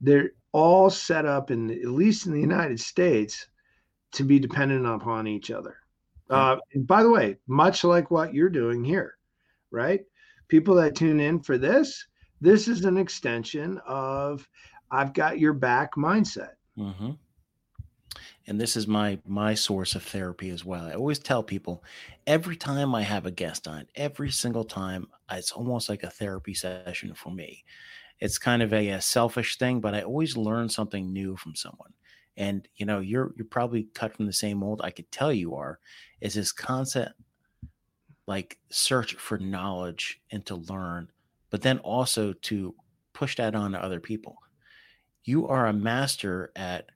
they're 0.00 0.32
all 0.52 0.90
set 0.90 1.26
up 1.26 1.50
in 1.50 1.70
at 1.70 1.86
least 1.86 2.26
in 2.26 2.32
the 2.32 2.40
United 2.40 2.80
States 2.80 3.46
to 4.12 4.24
be 4.24 4.38
dependent 4.38 4.86
upon 4.86 5.26
each 5.26 5.50
other. 5.50 5.76
Uh, 6.32 6.56
by 6.80 7.02
the 7.02 7.10
way, 7.10 7.36
much 7.46 7.84
like 7.84 8.10
what 8.10 8.34
you're 8.34 8.48
doing 8.48 8.82
here, 8.84 9.16
right? 9.70 10.00
People 10.48 10.74
that 10.76 10.96
tune 10.96 11.20
in 11.20 11.40
for 11.40 11.58
this, 11.58 12.06
this 12.40 12.68
is 12.68 12.84
an 12.84 12.96
extension 12.96 13.80
of 13.86 14.48
I've 14.90 15.14
got 15.14 15.38
your 15.38 15.52
back 15.52 15.94
mindset. 15.96 16.52
Mm-hmm 16.78 17.12
and 18.46 18.60
this 18.60 18.76
is 18.76 18.86
my 18.86 19.18
my 19.26 19.54
source 19.54 19.94
of 19.94 20.02
therapy 20.02 20.50
as 20.50 20.64
well. 20.64 20.84
I 20.84 20.94
always 20.94 21.18
tell 21.18 21.42
people 21.42 21.84
every 22.26 22.56
time 22.56 22.94
I 22.94 23.02
have 23.02 23.26
a 23.26 23.30
guest 23.30 23.68
on, 23.68 23.86
every 23.94 24.30
single 24.30 24.64
time, 24.64 25.08
it's 25.30 25.52
almost 25.52 25.88
like 25.88 26.02
a 26.02 26.10
therapy 26.10 26.54
session 26.54 27.14
for 27.14 27.30
me. 27.30 27.64
It's 28.20 28.38
kind 28.38 28.62
of 28.62 28.72
a, 28.72 28.88
a 28.90 29.00
selfish 29.00 29.58
thing, 29.58 29.80
but 29.80 29.94
I 29.94 30.02
always 30.02 30.36
learn 30.36 30.68
something 30.68 31.12
new 31.12 31.36
from 31.36 31.54
someone. 31.54 31.92
And 32.36 32.66
you 32.76 32.86
know, 32.86 33.00
you're 33.00 33.32
you're 33.36 33.46
probably 33.46 33.88
cut 33.94 34.14
from 34.14 34.26
the 34.26 34.32
same 34.32 34.58
mold. 34.58 34.80
I 34.82 34.90
could 34.90 35.10
tell 35.12 35.32
you 35.32 35.54
are. 35.54 35.78
Is 36.20 36.34
this 36.34 36.52
concept 36.52 37.14
like 38.26 38.58
search 38.70 39.14
for 39.14 39.38
knowledge 39.38 40.20
and 40.30 40.44
to 40.46 40.56
learn, 40.56 41.10
but 41.50 41.62
then 41.62 41.78
also 41.78 42.32
to 42.32 42.74
push 43.12 43.36
that 43.36 43.54
on 43.54 43.72
to 43.72 43.84
other 43.84 44.00
people. 44.00 44.36
You 45.24 45.48
are 45.48 45.66
a 45.66 45.72
master 45.72 46.50
at 46.56 46.86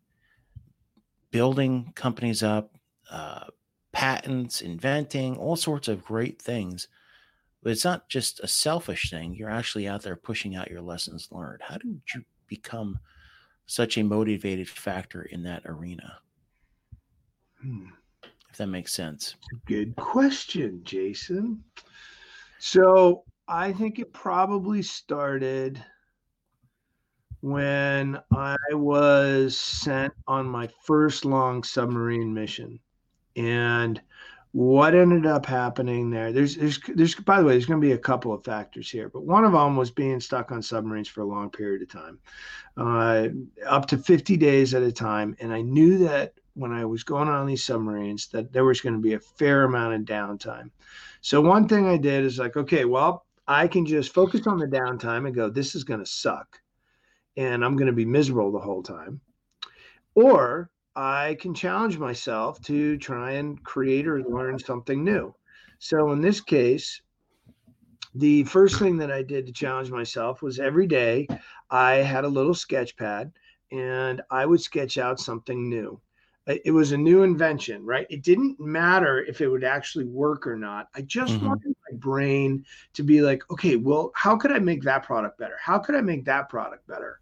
building 1.31 1.93
companies 1.95 2.43
up, 2.43 2.75
uh, 3.11 3.45
patents, 3.93 4.61
inventing 4.61 5.37
all 5.37 5.57
sorts 5.57 5.89
of 5.89 6.05
great 6.05 6.41
things. 6.41 6.89
But 7.63 7.73
it's 7.73 7.85
not 7.85 8.09
just 8.09 8.41
a 8.41 8.49
selfish 8.49 9.11
thing. 9.11 9.35
You're 9.35 9.51
actually 9.51 9.89
out 9.89 10.03
there 10.03 10.17
pushing 10.17 10.55
out 10.55 10.71
your 10.71 10.83
lessons 10.83 11.29
learned. 11.31 11.63
How 11.63 11.79
did 11.79 12.01
you 12.15 12.25
become 12.47 12.99
such 13.67 13.99
a 13.99 14.05
motivated 14.05 14.69
factor 14.69 15.23
in 15.23 15.43
that 15.43 15.63
arena? 15.67 16.19
Hmm. 17.61 17.87
If 18.51 18.59
that 18.59 18.69
makes 18.69 18.95
sense. 18.95 19.35
Good 19.67 19.95
question, 19.97 20.81
Jason. 20.85 21.63
So 22.59 23.25
I 23.49 23.73
think 23.73 23.99
it 23.99 24.13
probably 24.13 24.83
started 24.83 25.83
when 27.41 28.19
I 28.35 28.57
was 28.73 29.57
sent 29.57 30.13
on 30.27 30.47
my 30.47 30.69
first 30.85 31.25
long 31.25 31.63
submarine 31.63 32.33
mission. 32.33 32.81
And 33.37 34.01
what 34.57 34.95
ended 34.95 35.27
up 35.27 35.45
happening 35.45 36.09
there? 36.09 36.33
There's 36.33 36.57
there's 36.57 36.81
there's 36.95 37.15
by 37.15 37.41
the 37.41 37.45
way 37.45 37.53
there's 37.53 37.67
going 37.67 37.79
to 37.79 37.87
be 37.87 37.93
a 37.93 37.99
couple 37.99 38.33
of 38.33 38.43
factors 38.43 38.91
here 38.91 39.11
but 39.11 39.27
one 39.27 39.45
of 39.45 39.53
them 39.53 39.77
was 39.77 39.91
being 39.91 40.19
stuck 40.19 40.51
on 40.51 40.63
submarines 40.63 41.09
for 41.09 41.21
a 41.21 41.27
long 41.27 41.51
period 41.51 41.83
of 41.83 41.91
time 41.91 42.19
uh, 42.79 43.29
up 43.67 43.85
to 43.89 43.99
50 43.99 44.39
days 44.39 44.73
at 44.73 44.83
a 44.83 44.91
time. 44.91 45.37
And 45.41 45.53
i 45.53 45.61
knew 45.61 45.99
that 45.99 46.33
when 46.55 46.73
i 46.73 46.87
was 46.87 47.05
going 47.05 47.29
on 47.29 47.47
these 47.47 47.65
submarines 47.65 48.29
that 48.29 48.51
there 48.51 48.65
was 48.65 48.81
going 48.81 48.95
to 48.95 48.99
be 48.99 49.13
a 49.13 49.21
fair 49.21 49.65
amount 49.65 49.93
of 49.93 50.01
downtime. 50.03 50.71
So 51.21 51.43
one 51.43 51.69
thing 51.69 51.87
i 51.87 51.99
did 51.99 52.25
is 52.25 52.39
like 52.39 52.57
okay 52.57 52.87
well 52.87 53.27
i 53.47 53.69
can 53.69 53.85
just 53.85 54.15
focus 54.15 54.47
on 54.47 54.57
the 54.57 54.67
downtime 54.67 55.27
and 55.27 55.35
go 55.35 55.51
this 55.51 55.75
is 55.75 55.85
going 55.85 56.01
to 56.01 56.07
suck 56.07 56.63
and 57.37 57.63
i'm 57.63 57.77
going 57.77 57.89
to 57.89 57.93
be 57.93 58.07
miserable 58.07 58.53
the 58.53 58.59
whole 58.59 58.83
time. 58.83 59.21
Or 60.15 60.71
I 60.97 61.37
can 61.41 61.53
challenge 61.53 61.99
myself 61.99 62.61
to 62.63 62.97
try 62.97 63.33
and 63.33 63.63
create 63.63 64.09
or 64.09 64.23
learn 64.23 64.59
something 64.59 65.05
new. 65.05 65.35
So 65.79 66.11
in 66.13 66.23
this 66.23 66.41
case, 66.41 67.03
the 68.15 68.45
first 68.45 68.79
thing 68.79 68.97
that 68.97 69.13
I 69.13 69.23
did 69.23 69.47
to 69.47 69.53
challenge 69.53 69.91
myself 69.91 70.41
was 70.41 70.59
every 70.59 70.87
day 70.87 71.29
I 71.71 71.97
had 71.97 72.25
a 72.25 72.29
little 72.29 72.55
sketch 72.55 72.97
pad 72.97 73.31
and 73.71 74.23
I 74.31 74.47
would 74.47 74.61
sketch 74.61 74.97
out 74.97 75.21
something 75.21 75.69
new. 75.69 76.01
It 76.47 76.73
was 76.73 76.93
a 76.93 76.97
new 76.97 77.25
invention, 77.25 77.85
right? 77.85 78.07
It 78.09 78.23
didn't 78.23 78.61
matter 78.61 79.19
if 79.25 79.41
it 79.41 79.49
would 79.49 79.65
actually 79.65 80.05
work 80.05 80.47
or 80.47 80.57
not. 80.57 80.89
I 80.95 81.03
just 81.03 81.35
mm-hmm. 81.35 81.49
wanted 81.49 81.75
my 81.91 81.99
brain 81.99 82.65
to 82.95 83.03
be 83.03 83.21
like, 83.21 83.43
okay, 83.51 83.75
well, 83.75 84.13
how 84.15 84.37
could 84.37 84.53
I 84.53 84.61
make 84.61 84.83
that 84.85 85.03
product 85.03 85.39
better? 85.39 85.57
How 85.61 85.79
could 85.79 85.97
I 85.97 86.01
make 86.01 86.25
that 86.27 86.49
product 86.49 86.87
better? 86.87 87.19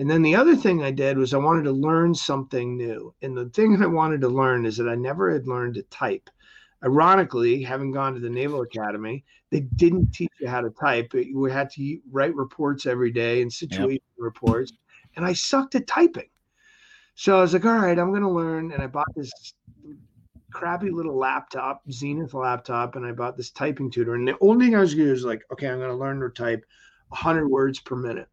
And 0.00 0.08
then 0.08 0.22
the 0.22 0.34
other 0.34 0.56
thing 0.56 0.82
I 0.82 0.92
did 0.92 1.18
was 1.18 1.34
I 1.34 1.36
wanted 1.36 1.64
to 1.64 1.72
learn 1.72 2.14
something 2.14 2.74
new. 2.74 3.14
And 3.20 3.36
the 3.36 3.50
thing 3.50 3.82
I 3.82 3.86
wanted 3.86 4.22
to 4.22 4.28
learn 4.28 4.64
is 4.64 4.78
that 4.78 4.88
I 4.88 4.94
never 4.94 5.30
had 5.30 5.46
learned 5.46 5.74
to 5.74 5.82
type. 5.82 6.30
Ironically, 6.82 7.62
having 7.62 7.92
gone 7.92 8.14
to 8.14 8.20
the 8.20 8.30
Naval 8.30 8.62
Academy, 8.62 9.26
they 9.50 9.60
didn't 9.60 10.12
teach 10.12 10.32
you 10.40 10.48
how 10.48 10.62
to 10.62 10.70
type. 10.70 11.12
You 11.12 11.44
had 11.44 11.68
to 11.72 11.98
write 12.10 12.34
reports 12.34 12.86
every 12.86 13.10
day 13.10 13.42
and 13.42 13.52
situation 13.52 14.00
yep. 14.16 14.24
reports. 14.24 14.72
And 15.16 15.26
I 15.26 15.34
sucked 15.34 15.74
at 15.74 15.86
typing. 15.86 16.30
So 17.14 17.36
I 17.36 17.42
was 17.42 17.52
like, 17.52 17.66
all 17.66 17.74
right, 17.74 17.98
I'm 17.98 18.08
going 18.08 18.22
to 18.22 18.30
learn. 18.30 18.72
And 18.72 18.82
I 18.82 18.86
bought 18.86 19.14
this 19.14 19.30
crappy 20.50 20.88
little 20.88 21.18
laptop, 21.18 21.82
Zenith 21.92 22.32
laptop, 22.32 22.96
and 22.96 23.04
I 23.04 23.12
bought 23.12 23.36
this 23.36 23.50
typing 23.50 23.90
tutor. 23.90 24.14
And 24.14 24.26
the 24.26 24.38
only 24.40 24.64
thing 24.64 24.76
I 24.76 24.80
was 24.80 24.94
going 24.94 25.08
to 25.08 25.12
do 25.12 25.18
is 25.18 25.26
like, 25.26 25.42
okay, 25.52 25.68
I'm 25.68 25.76
going 25.76 25.90
to 25.90 25.94
learn 25.94 26.20
to 26.20 26.30
type 26.30 26.64
100 27.08 27.48
words 27.48 27.80
per 27.80 27.96
minute. 27.96 28.28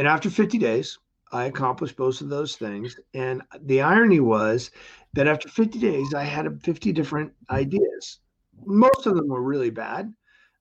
And 0.00 0.08
after 0.08 0.30
50 0.30 0.56
days, 0.56 0.98
I 1.30 1.44
accomplished 1.44 1.94
both 1.94 2.22
of 2.22 2.30
those 2.30 2.56
things. 2.56 2.98
And 3.12 3.42
the 3.64 3.82
irony 3.82 4.20
was 4.20 4.70
that 5.12 5.26
after 5.26 5.46
50 5.50 5.78
days, 5.78 6.14
I 6.14 6.24
had 6.24 6.62
50 6.62 6.90
different 6.92 7.34
ideas. 7.50 8.20
Most 8.64 9.06
of 9.06 9.14
them 9.14 9.28
were 9.28 9.42
really 9.42 9.68
bad, 9.68 10.10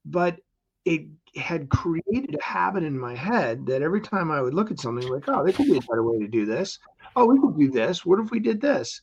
but 0.04 0.42
it 0.84 1.04
had 1.38 1.70
created 1.70 2.36
a 2.36 2.44
habit 2.44 2.84
in 2.84 3.00
my 3.00 3.16
head 3.16 3.66
that 3.68 3.82
every 3.82 4.02
time 4.02 4.30
I 4.30 4.42
would 4.42 4.54
look 4.54 4.72
at 4.72 4.80
something 4.82 5.08
like, 5.08 5.30
oh, 5.30 5.42
there 5.42 5.54
could 5.54 5.68
be 5.68 5.78
a 5.78 5.82
better 5.90 6.04
way 6.04 6.20
to 6.20 6.28
do 6.28 6.46
this. 6.46 6.78
Oh, 7.16 7.26
we 7.26 7.40
could 7.40 7.58
do 7.58 7.72
this. 7.72 8.06
What 8.06 8.20
if 8.20 8.32
we 8.32 8.42
did 8.42 8.60
this? 8.60 9.02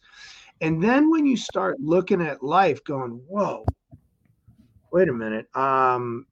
And 0.60 0.84
then 0.84 1.08
when 1.08 1.24
you 1.24 1.38
start 1.38 1.80
looking 1.80 2.20
at 2.20 2.42
life 2.42 2.84
going, 2.84 3.22
whoa, 3.26 3.64
wait 4.92 5.08
a 5.08 5.14
minute. 5.14 5.46
Um, 5.56 6.26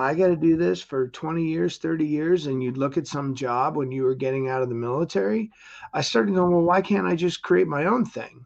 I 0.00 0.14
got 0.14 0.28
to 0.28 0.36
do 0.36 0.56
this 0.56 0.82
for 0.82 1.08
20 1.08 1.44
years, 1.44 1.78
30 1.78 2.06
years, 2.06 2.46
and 2.46 2.62
you'd 2.62 2.78
look 2.78 2.96
at 2.96 3.06
some 3.06 3.34
job 3.34 3.76
when 3.76 3.92
you 3.92 4.02
were 4.02 4.14
getting 4.14 4.48
out 4.48 4.62
of 4.62 4.68
the 4.68 4.74
military, 4.74 5.50
I 5.92 6.00
started 6.00 6.34
going, 6.34 6.52
well, 6.52 6.62
why 6.64 6.80
can't 6.80 7.06
I 7.06 7.14
just 7.14 7.42
create 7.42 7.68
my 7.68 7.84
own 7.84 8.04
thing? 8.04 8.44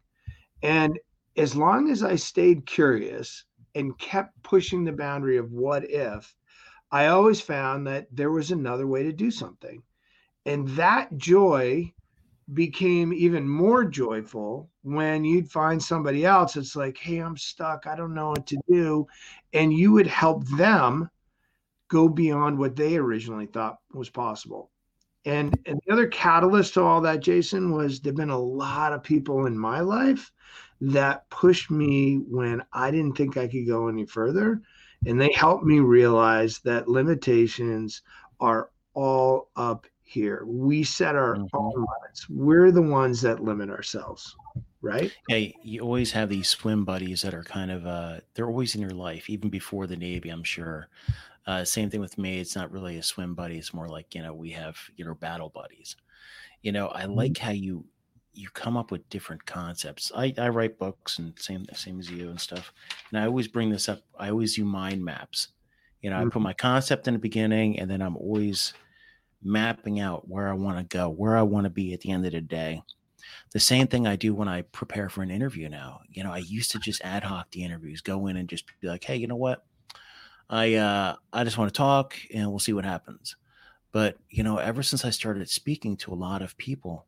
And 0.63 0.99
as 1.37 1.57
long 1.57 1.91
as 1.91 2.03
I 2.03 2.17
stayed 2.17 2.67
curious 2.67 3.45
and 3.75 3.99
kept 3.99 4.43
pushing 4.43 4.85
the 4.85 4.93
boundary 4.93 5.37
of 5.37 5.53
what 5.53 5.89
if, 5.91 6.35
I 6.91 7.07
always 7.07 7.41
found 7.41 7.87
that 7.87 8.07
there 8.13 8.31
was 8.31 8.51
another 8.51 8.87
way 8.87 9.03
to 9.03 9.13
do 9.13 9.31
something. 9.31 9.83
And 10.47 10.69
that 10.71 11.17
joy 11.17 11.93
became 12.53 13.13
even 13.13 13.49
more 13.49 13.85
joyful 13.85 14.71
when 14.83 15.25
you'd 15.25 15.51
find 15.51 15.83
somebody 15.83 16.25
else. 16.25 16.57
It's 16.57 16.77
like, 16.77 16.99
hey, 16.99 17.19
I'm 17.19 17.37
stuck. 17.37 17.87
I 17.87 17.97
don't 17.97 18.15
know 18.15 18.31
what 18.31 18.47
to 18.49 18.59
do. 18.69 19.07
And 19.53 19.73
you 19.73 19.93
would 19.93 20.07
help 20.07 20.47
them 20.49 21.09
go 21.95 22.09
beyond 22.09 22.59
what 22.59 22.75
they 22.75 22.97
originally 22.97 23.47
thought 23.47 23.79
was 23.93 24.11
possible. 24.11 24.73
And, 25.25 25.57
and 25.65 25.81
the 25.87 25.93
other 25.93 26.09
catalyst 26.09 26.75
to 26.75 26.83
all 26.83 27.01
that, 27.03 27.21
Jason, 27.21 27.71
was 27.71 28.01
there've 28.01 28.17
been 28.17 28.31
a 28.31 28.39
lot 28.39 28.93
of 28.93 29.05
people 29.05 29.47
in 29.47 29.57
my 29.57 29.79
life 29.79 30.33
that 30.81 31.31
pushed 31.31 31.71
me 31.71 32.17
when 32.17 32.63
I 32.73 32.91
didn't 32.91 33.15
think 33.15 33.37
I 33.37 33.47
could 33.47 33.69
go 33.69 33.87
any 33.87 34.07
further. 34.07 34.61
And 35.07 35.21
they 35.21 35.33
helped 35.33 35.65
me 35.65 35.79
realize 35.79 36.59
that 36.65 36.89
limitations 36.89 38.03
are 38.41 38.71
all 38.95 39.51
up 39.55 39.87
here. 40.03 40.43
We 40.47 40.83
set 40.83 41.15
our 41.15 41.37
mm-hmm. 41.37 41.57
own 41.57 41.73
limits. 41.75 42.29
We're 42.29 42.73
the 42.73 42.83
ones 42.83 43.21
that 43.23 43.41
limit 43.41 43.71
ourselves, 43.71 44.35
right? 44.83 45.13
Yeah, 45.29 45.53
you 45.63 45.81
always 45.81 46.11
have 46.11 46.29
these 46.29 46.49
swim 46.49 46.85
buddies 46.85 47.23
that 47.23 47.35
are 47.35 47.45
kind 47.45 47.71
of 47.71 47.87
uh 47.87 48.21
they're 48.35 48.49
always 48.49 48.75
in 48.75 48.81
your 48.81 48.91
life, 48.91 49.31
even 49.31 49.49
before 49.49 49.87
the 49.87 49.97
Navy, 49.97 50.29
I'm 50.29 50.45
sure. 50.45 50.89
Uh, 51.47 51.65
same 51.65 51.91
thing 51.91 52.01
with 52.01 52.17
me. 52.17 52.41
It's 52.41 52.57
not 52.57 52.73
really 52.73 52.97
a 52.97 53.03
swim 53.03 53.35
buddy. 53.35 53.59
It's 53.59 53.75
more 53.75 53.89
like, 53.89 54.15
you 54.15 54.23
know, 54.23 54.33
we 54.33 54.51
have, 54.53 54.77
you 54.97 55.05
know, 55.05 55.15
battle 55.15 55.51
buddies. 55.51 55.97
You 56.63 56.73
know, 56.73 56.91
I 56.95 57.03
mm-hmm. 57.03 57.13
like 57.13 57.39
how 57.39 57.51
you 57.51 57.85
you 58.33 58.49
come 58.51 58.77
up 58.77 58.91
with 58.91 59.09
different 59.11 59.45
concepts. 59.47 60.11
I, 60.15 60.35
I 60.39 60.49
write 60.49 60.79
books 60.79 61.19
and 61.19 61.33
same 61.39 61.67
same 61.75 62.01
as 62.01 62.11
you 62.11 62.31
and 62.31 62.41
stuff. 62.41 62.73
And 63.11 63.21
I 63.21 63.27
always 63.27 63.49
bring 63.49 63.71
this 63.71 63.89
up. 63.89 64.01
I 64.19 64.31
always 64.31 64.57
do 64.57 64.65
mind 64.65 65.05
maps. 65.05 65.49
You 66.01 66.11
know. 66.11 66.17
I 66.17 66.25
put 66.25 66.33
mm-hmm. 66.33 66.43
my 66.43 66.53
concept 66.55 67.07
in 67.09 67.15
the 67.15 67.21
beginning 67.21 67.79
and 67.79 67.91
then 67.91 68.03
I'm 68.03 68.17
always 68.17 68.73
mapping 69.43 70.01
out 70.01 70.27
where 70.29 70.49
I 70.49 70.55
want 70.55 70.79
to 70.79 70.97
go, 70.97 71.11
where 71.11 71.37
I 71.37 71.43
want 71.43 71.65
to 71.65 71.71
be 71.71 71.93
at 71.93 72.01
the 72.01 72.11
end 72.11 72.25
of 72.27 72.33
the 72.33 72.41
day. 72.41 72.83
The 73.53 73.61
same 73.61 73.87
thing 73.87 74.07
I 74.07 74.17
do 74.17 74.35
when 74.35 74.49
I 74.49 74.63
prepare 74.63 75.09
for 75.09 75.23
an 75.23 75.31
interview 75.31 75.69
now. 75.69 76.01
You 76.11 76.25
know, 76.25 76.33
I 76.33 76.39
used 76.39 76.73
to 76.73 76.79
just 76.79 77.03
ad 77.05 77.23
hoc 77.23 77.51
the 77.51 77.63
interviews, 77.63 78.01
go 78.01 78.27
in 78.27 78.37
and 78.37 78.49
just 78.49 78.65
be 78.81 78.89
like, 78.89 79.05
hey, 79.05 79.17
you 79.17 79.27
know 79.27 79.37
what? 79.37 79.65
I 80.55 80.75
uh, 80.75 81.17
I 81.33 81.43
just 81.43 81.59
want 81.59 81.75
to 81.75 81.77
talk 81.77 82.15
and 82.33 82.49
we'll 82.49 82.61
see 82.61 82.73
what 82.73 82.85
happens. 82.85 83.35
But 83.91 84.19
you 84.31 84.45
know, 84.45 84.59
ever 84.59 84.85
since 84.85 85.05
I 85.05 85.11
started 85.11 85.51
speaking 85.51 85.97
to 85.97 86.13
a 86.13 86.15
lot 86.15 86.43
of 86.43 86.57
people 86.59 87.07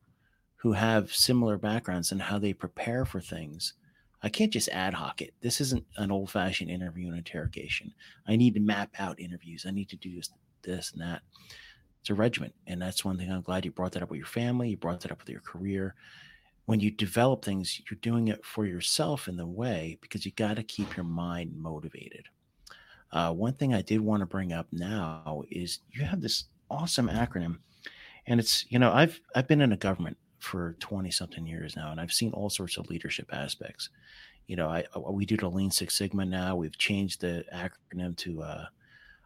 who 0.56 0.72
have 0.72 1.14
similar 1.14 1.56
backgrounds 1.56 2.10
and 2.10 2.20
how 2.20 2.40
they 2.40 2.52
prepare 2.52 3.04
for 3.04 3.20
things, 3.20 3.74
I 4.20 4.30
can't 4.30 4.52
just 4.52 4.68
ad 4.70 4.94
hoc 4.94 5.22
it. 5.22 5.32
This 5.42 5.60
isn't 5.60 5.84
an 5.96 6.10
old 6.10 6.28
fashioned 6.28 6.72
interview 6.72 7.06
and 7.06 7.16
interrogation. 7.16 7.94
I 8.26 8.34
need 8.34 8.54
to 8.54 8.60
map 8.60 8.90
out 8.98 9.20
interviews. 9.20 9.64
I 9.64 9.70
need 9.70 9.90
to 9.90 9.96
do 9.96 10.16
this, 10.16 10.30
this 10.62 10.90
and 10.90 11.00
that. 11.02 11.22
It's 12.00 12.10
a 12.10 12.14
regiment, 12.14 12.54
and 12.66 12.82
that's 12.82 13.04
one 13.04 13.16
thing 13.16 13.30
I'm 13.30 13.42
glad 13.42 13.64
you 13.64 13.70
brought 13.70 13.92
that 13.92 14.02
up 14.02 14.10
with 14.10 14.18
your 14.18 14.26
family. 14.26 14.70
You 14.70 14.76
brought 14.76 15.02
that 15.02 15.12
up 15.12 15.20
with 15.20 15.28
your 15.28 15.40
career. 15.42 15.94
When 16.64 16.80
you 16.80 16.90
develop 16.90 17.44
things, 17.44 17.80
you're 17.88 18.00
doing 18.02 18.26
it 18.26 18.44
for 18.44 18.66
yourself 18.66 19.28
in 19.28 19.36
the 19.36 19.46
way 19.46 19.98
because 20.00 20.26
you 20.26 20.32
got 20.32 20.56
to 20.56 20.64
keep 20.64 20.96
your 20.96 21.04
mind 21.04 21.56
motivated. 21.56 22.26
Uh, 23.12 23.32
one 23.32 23.52
thing 23.52 23.72
I 23.72 23.82
did 23.82 24.00
want 24.00 24.20
to 24.20 24.26
bring 24.26 24.52
up 24.52 24.66
now 24.72 25.42
is 25.50 25.80
you 25.92 26.04
have 26.04 26.20
this 26.20 26.44
awesome 26.70 27.08
acronym, 27.08 27.58
and 28.26 28.40
it's 28.40 28.64
you 28.70 28.78
know 28.78 28.92
I've 28.92 29.20
I've 29.34 29.48
been 29.48 29.60
in 29.60 29.72
a 29.72 29.76
government 29.76 30.16
for 30.38 30.76
twenty 30.80 31.10
something 31.10 31.46
years 31.46 31.76
now, 31.76 31.92
and 31.92 32.00
I've 32.00 32.12
seen 32.12 32.32
all 32.32 32.50
sorts 32.50 32.76
of 32.76 32.90
leadership 32.90 33.28
aspects. 33.32 33.90
You 34.46 34.56
know, 34.56 34.68
I 34.68 34.84
uh, 34.94 35.12
we 35.12 35.24
do 35.24 35.36
the 35.36 35.48
Lean 35.48 35.70
Six 35.70 35.96
Sigma 35.96 36.24
now. 36.24 36.56
We've 36.56 36.76
changed 36.76 37.20
the 37.20 37.44
acronym 37.54 38.16
to 38.18 38.42
uh, 38.42 38.64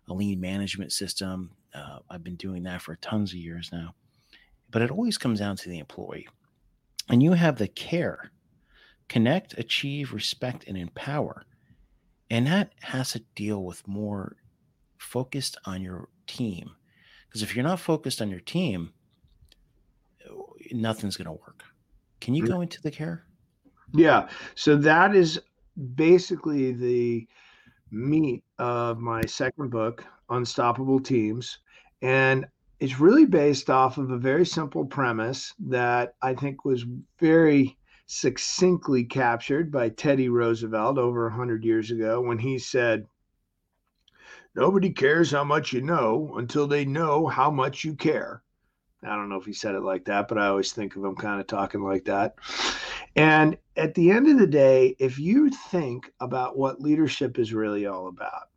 a 0.09 0.15
Lean 0.15 0.41
Management 0.41 0.93
System. 0.93 1.51
Uh, 1.75 2.01
I've 2.11 2.25
been 2.25 2.37
doing 2.37 2.63
that 2.65 2.83
for 2.83 2.97
tons 2.97 3.31
of 3.31 3.39
years 3.39 3.71
now, 3.73 3.95
but 4.71 4.83
it 4.83 4.91
always 4.91 5.17
comes 5.17 5.39
down 5.39 5.57
to 5.57 5.69
the 5.69 5.79
employee, 5.79 6.29
and 7.09 7.23
you 7.23 7.33
have 7.33 7.57
the 7.57 7.69
care, 7.69 8.31
connect, 9.09 9.57
achieve, 9.59 10.13
respect, 10.13 10.65
and 10.67 10.77
empower 10.77 11.45
and 12.31 12.47
that 12.47 12.73
has 12.83 13.13
to 13.13 13.21
deal 13.35 13.65
with 13.65 13.87
more 13.87 14.37
focused 14.99 15.57
on 15.65 15.83
your 15.83 16.09
team. 16.27 16.71
Because 17.29 17.43
if 17.43 17.55
you're 17.55 17.65
not 17.65 17.81
focused 17.81 18.23
on 18.23 18.31
your 18.31 18.41
team, 18.41 18.93
nothing's 20.73 21.17
going 21.17 21.27
to 21.27 21.33
work. 21.33 21.65
Can 22.21 22.35
you 22.35 22.45
mm. 22.45 22.49
go 22.49 22.61
into 22.61 22.81
the 22.83 22.91
care? 22.91 23.25
Yeah. 23.93 24.29
So 24.55 24.77
that 24.77 25.15
is 25.15 25.41
basically 25.95 26.73
the 26.73 27.27
meat 27.91 28.45
of 28.59 28.99
my 28.99 29.23
second 29.23 29.71
book, 29.71 30.05
Unstoppable 30.29 31.01
Teams. 31.01 31.59
And 32.03 32.47
it's 32.79 33.01
really 33.01 33.27
based 33.27 33.69
off 33.69 33.99
of 33.99 34.11
a 34.11 34.19
very 34.19 34.47
simple 34.47 34.85
premise 34.85 35.53
that 35.59 36.15
I 36.23 36.35
think 36.35 36.65
was 36.65 36.85
very 37.19 37.77
succinctly 38.13 39.05
captured 39.05 39.71
by 39.71 39.89
Teddy 39.89 40.29
Roosevelt 40.29 40.99
over 40.99 41.29
100 41.29 41.65
years 41.65 41.93
ago 41.93 42.21
when 42.21 42.39
he 42.39 42.59
said, 42.59 43.07
Nobody 44.57 44.91
cares 44.91 45.31
how 45.31 45.45
much 45.45 45.73
you 45.73 45.81
know 45.81 46.35
until 46.37 46.67
they 46.67 46.85
know 46.85 47.29
how 47.29 47.53
much 47.53 47.85
you 47.85 47.95
care. 47.95 48.43
I 49.05 49.15
don't 49.15 49.29
know 49.29 49.37
if 49.37 49.47
he 49.47 49.53
said 49.53 49.77
it 49.77 49.85
like 49.85 50.07
that, 50.07 50.27
but 50.27 50.39
I 50.39 50.49
always 50.49 50.73
think 50.73 50.97
of 50.97 51.05
him 51.05 51.15
kind 51.15 51.41
of 51.41 51.47
talking 51.47 51.85
like 51.85 52.05
that. 52.07 52.35
And 53.15 53.57
at 53.77 53.95
the 53.95 54.11
end 54.11 54.27
of 54.27 54.41
the 54.41 54.47
day, 54.49 54.97
if 54.99 55.21
you 55.21 55.49
think 55.49 56.13
about 56.19 56.59
what 56.59 56.81
leadership 56.81 57.39
is 57.39 57.55
really 57.55 57.87
all 57.87 58.09
about, 58.09 58.49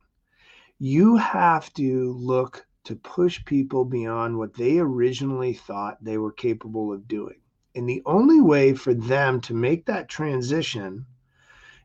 you 0.79 1.15
have 1.17 1.71
to 1.75 2.13
look 2.13 2.65
to 2.85 2.95
push 2.95 3.45
people 3.45 3.85
beyond 3.85 4.35
what 4.35 4.55
they 4.55 4.79
originally 4.79 5.53
thought 5.53 6.03
they 6.03 6.17
were 6.17 6.31
capable 6.31 6.91
of 6.91 7.07
doing. 7.07 7.42
And 7.75 7.89
the 7.89 8.03
only 8.05 8.39
way 8.39 8.73
for 8.73 8.93
them 8.93 9.41
to 9.41 9.53
make 9.53 9.85
that 9.85 10.07
transition, 10.07 11.05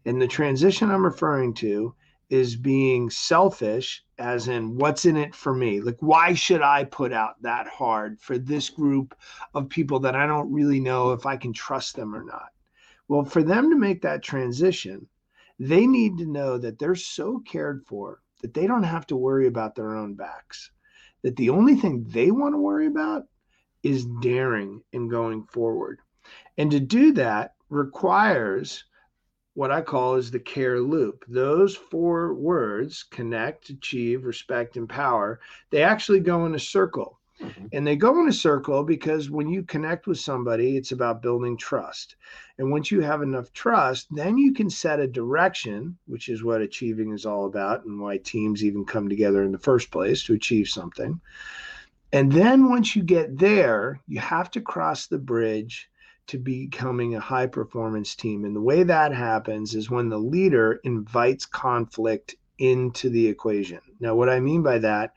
and 0.05 0.21
the 0.21 0.29
transition 0.29 0.91
I'm 0.91 1.05
referring 1.05 1.55
to 1.55 1.95
is 2.29 2.57
being 2.57 3.09
selfish, 3.09 4.05
as 4.19 4.49
in 4.49 4.77
what's 4.77 5.07
in 5.07 5.17
it 5.17 5.35
for 5.35 5.55
me? 5.55 5.81
Like, 5.81 5.97
why 6.01 6.35
should 6.35 6.61
I 6.61 6.85
put 6.85 7.13
out 7.13 7.41
that 7.43 7.67
hard 7.67 8.21
for 8.21 8.37
this 8.37 8.69
group 8.69 9.17
of 9.55 9.71
people 9.71 9.99
that 10.01 10.15
I 10.15 10.27
don't 10.27 10.53
really 10.53 10.81
know 10.81 11.13
if 11.13 11.25
I 11.25 11.37
can 11.37 11.55
trust 11.55 11.97
them 11.97 12.15
or 12.15 12.23
not? 12.23 12.51
Well, 13.09 13.25
for 13.25 13.43
them 13.43 13.71
to 13.71 13.77
make 13.77 14.03
that 14.03 14.23
transition, 14.23 15.09
they 15.59 15.87
need 15.87 16.19
to 16.19 16.27
know 16.27 16.59
that 16.59 16.79
they're 16.79 16.95
so 16.95 17.39
cared 17.39 17.87
for 17.87 18.21
that 18.43 18.53
they 18.53 18.67
don't 18.67 18.83
have 18.83 19.07
to 19.07 19.17
worry 19.17 19.47
about 19.47 19.75
their 19.75 19.97
own 19.97 20.15
backs 20.15 20.71
that 21.23 21.37
the 21.37 21.51
only 21.51 21.75
thing 21.75 22.05
they 22.09 22.31
want 22.31 22.55
to 22.55 22.59
worry 22.59 22.87
about 22.87 23.27
is 23.83 24.05
daring 24.05 24.83
and 24.93 25.11
going 25.11 25.45
forward. 25.45 26.01
And 26.57 26.71
to 26.71 26.81
do 26.81 27.13
that 27.13 27.55
requires 27.71 28.85
what 29.55 29.73
I 29.73 29.81
call 29.81 30.15
is 30.15 30.31
the 30.31 30.39
care 30.39 30.81
loop. 30.81 31.25
Those 31.27 31.75
four 31.75 32.33
words 32.35 33.03
connect, 33.03 33.71
achieve, 33.71 34.25
respect, 34.25 34.77
empower 34.77 35.41
they 35.71 35.83
actually 35.83 36.21
go 36.21 36.47
in 36.47 36.55
a 36.55 36.61
circle. 36.61 37.19
Mm-hmm. 37.41 37.67
And 37.73 37.87
they 37.87 37.97
go 37.97 38.21
in 38.21 38.29
a 38.29 38.33
circle 38.33 38.83
because 38.83 39.31
when 39.31 39.49
you 39.49 39.63
connect 39.63 40.07
with 40.07 40.19
somebody, 40.19 40.77
it's 40.77 40.93
about 40.93 41.23
building 41.23 41.57
trust. 41.57 42.17
And 42.59 42.71
once 42.71 42.91
you 42.91 43.01
have 43.01 43.23
enough 43.23 43.53
trust, 43.53 44.09
then 44.11 44.39
you 44.39 44.53
can 44.53 44.69
set 44.71 45.01
a 45.01 45.07
direction, 45.07 45.97
which 46.07 46.29
is 46.29 46.43
what 46.43 46.61
achieving 46.61 47.13
is 47.13 47.27
all 47.27 47.47
about 47.47 47.85
and 47.85 48.01
why 48.01 48.19
teams 48.19 48.65
even 48.65 48.85
come 48.85 49.09
together 49.09 49.45
in 49.45 49.53
the 49.53 49.59
first 49.59 49.91
place 49.91 50.25
to 50.25 50.35
achieve 50.35 50.69
something. 50.69 51.21
And 52.13 52.33
then 52.33 52.71
once 52.71 52.97
you 52.97 53.03
get 53.03 53.39
there, 53.39 54.01
you 54.07 54.19
have 54.19 54.51
to 54.53 54.61
cross 54.61 55.07
the 55.07 55.19
bridge 55.19 55.91
to 56.29 56.39
becoming 56.39 57.15
a 57.15 57.21
high 57.21 57.47
performance 57.47 58.15
team. 58.15 58.45
And 58.45 58.55
the 58.55 58.61
way 58.61 58.83
that 58.83 59.13
happens 59.13 59.75
is 59.75 59.91
when 59.91 60.09
the 60.09 60.19
leader 60.19 60.81
invites 60.85 61.47
conflict 61.47 62.37
into 62.59 63.09
the 63.09 63.27
equation. 63.27 63.81
Now, 64.01 64.15
what 64.15 64.29
I 64.29 64.41
mean 64.41 64.63
by 64.63 64.79
that 64.79 65.15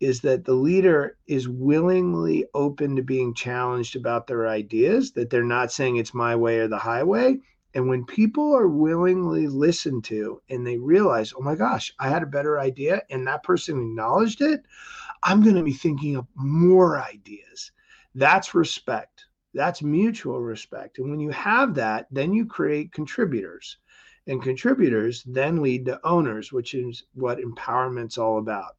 is 0.00 0.20
that 0.22 0.44
the 0.44 0.54
leader 0.54 1.16
is 1.26 1.48
willingly 1.48 2.46
open 2.54 2.96
to 2.96 3.02
being 3.02 3.32
challenged 3.32 3.96
about 3.96 4.26
their 4.26 4.48
ideas, 4.48 5.12
that 5.12 5.30
they're 5.30 5.44
not 5.44 5.72
saying 5.72 5.96
it's 5.96 6.14
my 6.14 6.34
way 6.34 6.58
or 6.58 6.68
the 6.68 6.78
highway. 6.78 7.38
And 7.74 7.88
when 7.88 8.04
people 8.04 8.54
are 8.54 8.66
willingly 8.66 9.46
listened 9.46 10.04
to 10.04 10.42
and 10.50 10.66
they 10.66 10.78
realize, 10.78 11.32
oh 11.36 11.42
my 11.42 11.54
gosh, 11.54 11.92
I 12.00 12.08
had 12.08 12.22
a 12.22 12.26
better 12.26 12.58
idea 12.58 13.02
and 13.10 13.26
that 13.26 13.44
person 13.44 13.80
acknowledged 13.80 14.40
it, 14.40 14.64
I'm 15.22 15.42
going 15.42 15.56
to 15.56 15.62
be 15.62 15.72
thinking 15.72 16.16
of 16.16 16.26
more 16.34 17.00
ideas. 17.00 17.72
That's 18.14 18.54
respect. 18.54 19.26
That's 19.54 19.82
mutual 19.82 20.40
respect. 20.40 20.98
And 20.98 21.10
when 21.10 21.20
you 21.20 21.30
have 21.30 21.74
that, 21.74 22.06
then 22.10 22.32
you 22.32 22.46
create 22.46 22.92
contributors 22.92 23.78
and 24.26 24.42
contributors 24.42 25.24
then 25.24 25.62
lead 25.62 25.84
to 25.86 26.00
owners, 26.04 26.52
which 26.52 26.74
is 26.74 27.04
what 27.14 27.38
empowerment's 27.38 28.18
all 28.18 28.38
about. 28.38 28.76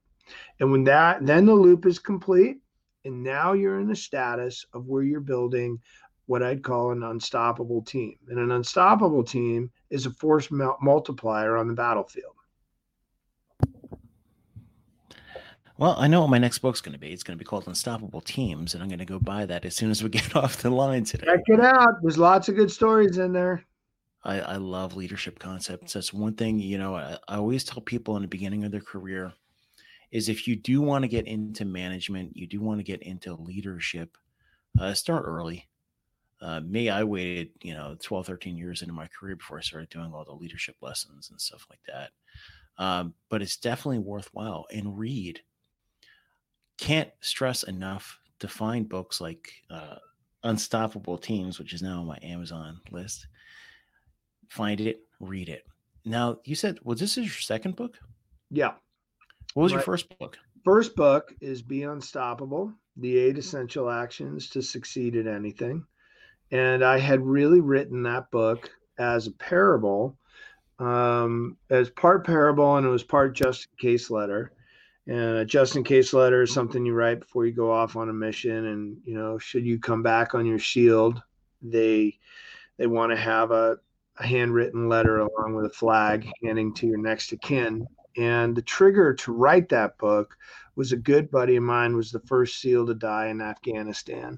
And 0.59 0.71
when 0.71 0.83
that, 0.85 1.25
then 1.25 1.45
the 1.45 1.53
loop 1.53 1.85
is 1.85 1.99
complete, 1.99 2.57
and 3.03 3.21
now 3.21 3.53
you're 3.53 3.79
in 3.79 3.87
the 3.87 3.95
status 3.95 4.65
of 4.73 4.85
where 4.85 5.03
you're 5.03 5.19
building 5.19 5.79
what 6.27 6.43
I'd 6.43 6.63
call 6.63 6.91
an 6.91 7.03
unstoppable 7.03 7.81
team. 7.81 8.15
And 8.29 8.39
an 8.39 8.51
unstoppable 8.51 9.23
team 9.23 9.71
is 9.89 10.05
a 10.05 10.11
force 10.11 10.49
multiplier 10.51 11.57
on 11.57 11.67
the 11.67 11.73
battlefield. 11.73 12.35
Well, 15.81 15.95
I 15.97 16.07
know 16.07 16.21
what 16.21 16.29
my 16.29 16.37
next 16.37 16.59
book's 16.59 16.79
going 16.79 16.93
to 16.93 16.99
be. 16.99 17.11
It's 17.11 17.23
going 17.23 17.35
to 17.35 17.43
be 17.43 17.47
called 17.47 17.67
Unstoppable 17.67 18.21
Teams, 18.21 18.75
and 18.75 18.83
I'm 18.83 18.89
going 18.89 18.99
to 18.99 19.05
go 19.05 19.17
buy 19.17 19.47
that 19.47 19.65
as 19.65 19.75
soon 19.75 19.89
as 19.89 20.03
we 20.03 20.09
get 20.11 20.35
off 20.35 20.61
the 20.61 20.69
line 20.69 21.05
today. 21.05 21.25
Check 21.25 21.41
it 21.47 21.59
out. 21.59 21.95
There's 22.03 22.19
lots 22.19 22.49
of 22.49 22.55
good 22.55 22.71
stories 22.71 23.17
in 23.17 23.33
there. 23.33 23.65
I, 24.23 24.41
I 24.41 24.55
love 24.57 24.95
leadership 24.95 25.39
concepts. 25.39 25.93
That's 25.93 26.13
one 26.13 26.35
thing, 26.35 26.59
you 26.59 26.77
know, 26.77 26.97
I, 26.97 27.17
I 27.27 27.37
always 27.37 27.63
tell 27.63 27.81
people 27.81 28.15
in 28.15 28.21
the 28.21 28.27
beginning 28.27 28.63
of 28.63 28.71
their 28.71 28.79
career 28.79 29.33
is 30.11 30.29
if 30.29 30.47
you 30.47 30.55
do 30.55 30.81
want 30.81 31.01
to 31.01 31.07
get 31.07 31.25
into 31.25 31.65
management, 31.65 32.37
you 32.37 32.45
do 32.45 32.61
want 32.61 32.77
to 32.77 32.83
get 32.83 33.01
into 33.01 33.33
leadership, 33.33 34.19
uh, 34.79 34.93
start 34.93 35.23
early. 35.25 35.67
Uh, 36.39 36.59
me, 36.59 36.91
I 36.91 37.03
waited, 37.03 37.49
you 37.63 37.73
know, 37.73 37.97
12, 37.99 38.27
13 38.27 38.55
years 38.55 38.83
into 38.83 38.93
my 38.93 39.07
career 39.07 39.35
before 39.35 39.57
I 39.57 39.61
started 39.61 39.89
doing 39.89 40.13
all 40.13 40.25
the 40.25 40.31
leadership 40.31 40.75
lessons 40.79 41.31
and 41.31 41.41
stuff 41.41 41.65
like 41.71 41.81
that. 41.87 42.11
Um, 42.77 43.15
but 43.29 43.41
it's 43.41 43.57
definitely 43.57 43.97
worthwhile. 43.97 44.67
And 44.71 44.95
read. 44.95 45.41
Can't 46.81 47.09
stress 47.21 47.63
enough 47.63 48.19
to 48.39 48.49
find 48.49 48.89
books 48.89 49.21
like 49.21 49.53
uh, 49.69 49.95
Unstoppable 50.43 51.17
Teams, 51.17 51.57
which 51.59 51.73
is 51.73 51.81
now 51.81 52.01
on 52.01 52.07
my 52.07 52.19
Amazon 52.21 52.81
list 52.91 53.27
find 54.51 54.81
it, 54.81 54.99
read 55.21 55.47
it. 55.47 55.65
Now, 56.03 56.39
you 56.43 56.55
said, 56.55 56.77
was 56.83 56.99
this 56.99 57.15
your 57.15 57.29
second 57.29 57.77
book? 57.77 57.97
Yeah. 58.49 58.73
What 59.53 59.63
was 59.63 59.71
My 59.71 59.77
your 59.77 59.83
first 59.83 60.17
book? 60.19 60.37
First 60.65 60.95
book 60.95 61.33
is 61.39 61.61
Be 61.61 61.83
Unstoppable 61.83 62.73
The 62.97 63.17
Eight 63.17 63.37
Essential 63.37 63.89
Actions 63.89 64.49
to 64.49 64.61
Succeed 64.61 65.15
at 65.15 65.25
Anything. 65.25 65.85
And 66.51 66.83
I 66.83 66.99
had 66.99 67.25
really 67.25 67.61
written 67.61 68.03
that 68.03 68.29
book 68.29 68.69
as 68.99 69.27
a 69.27 69.31
parable, 69.31 70.17
um, 70.79 71.55
as 71.69 71.89
part 71.89 72.25
parable, 72.25 72.75
and 72.75 72.85
it 72.85 72.89
was 72.89 73.03
part 73.03 73.33
just 73.33 73.67
in 73.71 73.89
case 73.89 74.11
letter. 74.11 74.51
And 75.07 75.37
a 75.37 75.45
just 75.45 75.75
in 75.75 75.83
case 75.83 76.13
letter 76.13 76.43
is 76.43 76.53
something 76.53 76.85
you 76.85 76.93
write 76.93 77.19
before 77.21 77.45
you 77.45 77.53
go 77.53 77.71
off 77.71 77.95
on 77.95 78.09
a 78.09 78.13
mission. 78.13 78.67
And, 78.67 78.97
you 79.03 79.15
know, 79.15 79.37
should 79.37 79.65
you 79.65 79.79
come 79.79 80.03
back 80.03 80.35
on 80.35 80.45
your 80.45 80.59
shield, 80.59 81.21
they 81.61 82.17
they 82.77 82.87
want 82.87 83.11
to 83.11 83.17
have 83.17 83.51
a 83.51 83.77
a 84.21 84.25
handwritten 84.25 84.87
letter 84.87 85.19
along 85.19 85.55
with 85.55 85.65
a 85.65 85.69
flag 85.69 86.29
handing 86.43 86.73
to 86.75 86.87
your 86.87 86.97
next 86.97 87.31
of 87.33 87.41
kin. 87.41 87.87
And 88.17 88.55
the 88.55 88.61
trigger 88.61 89.13
to 89.13 89.31
write 89.31 89.69
that 89.69 89.97
book 89.97 90.35
was 90.75 90.91
a 90.91 90.97
good 90.97 91.31
buddy 91.31 91.55
of 91.55 91.63
mine 91.63 91.95
was 91.95 92.11
the 92.11 92.19
first 92.21 92.59
SEAL 92.59 92.87
to 92.87 92.93
die 92.93 93.27
in 93.27 93.41
Afghanistan. 93.41 94.37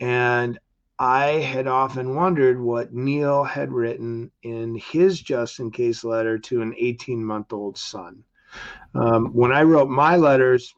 And 0.00 0.58
I 0.98 1.26
had 1.26 1.66
often 1.66 2.14
wondered 2.14 2.60
what 2.60 2.92
Neil 2.92 3.44
had 3.44 3.72
written 3.72 4.30
in 4.42 4.74
his 4.74 5.20
just 5.20 5.60
in 5.60 5.70
case 5.70 6.04
letter 6.04 6.38
to 6.38 6.62
an 6.62 6.74
18 6.76 7.24
month 7.24 7.52
old 7.52 7.78
son. 7.78 8.24
Um, 8.94 9.26
when 9.34 9.52
I 9.52 9.62
wrote 9.62 9.88
my 9.88 10.16
letters, 10.16 10.74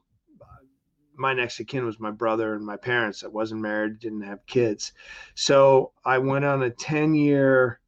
my 1.16 1.32
next 1.32 1.58
of 1.60 1.66
kin 1.66 1.84
was 1.84 1.98
my 1.98 2.10
brother 2.10 2.54
and 2.54 2.64
my 2.64 2.76
parents. 2.76 3.24
I 3.24 3.28
wasn't 3.28 3.60
married, 3.60 3.98
didn't 3.98 4.22
have 4.22 4.46
kids. 4.46 4.92
So 5.34 5.92
I 6.04 6.18
went 6.18 6.44
on 6.44 6.62
a 6.62 6.70
10 6.70 7.14
year 7.14 7.80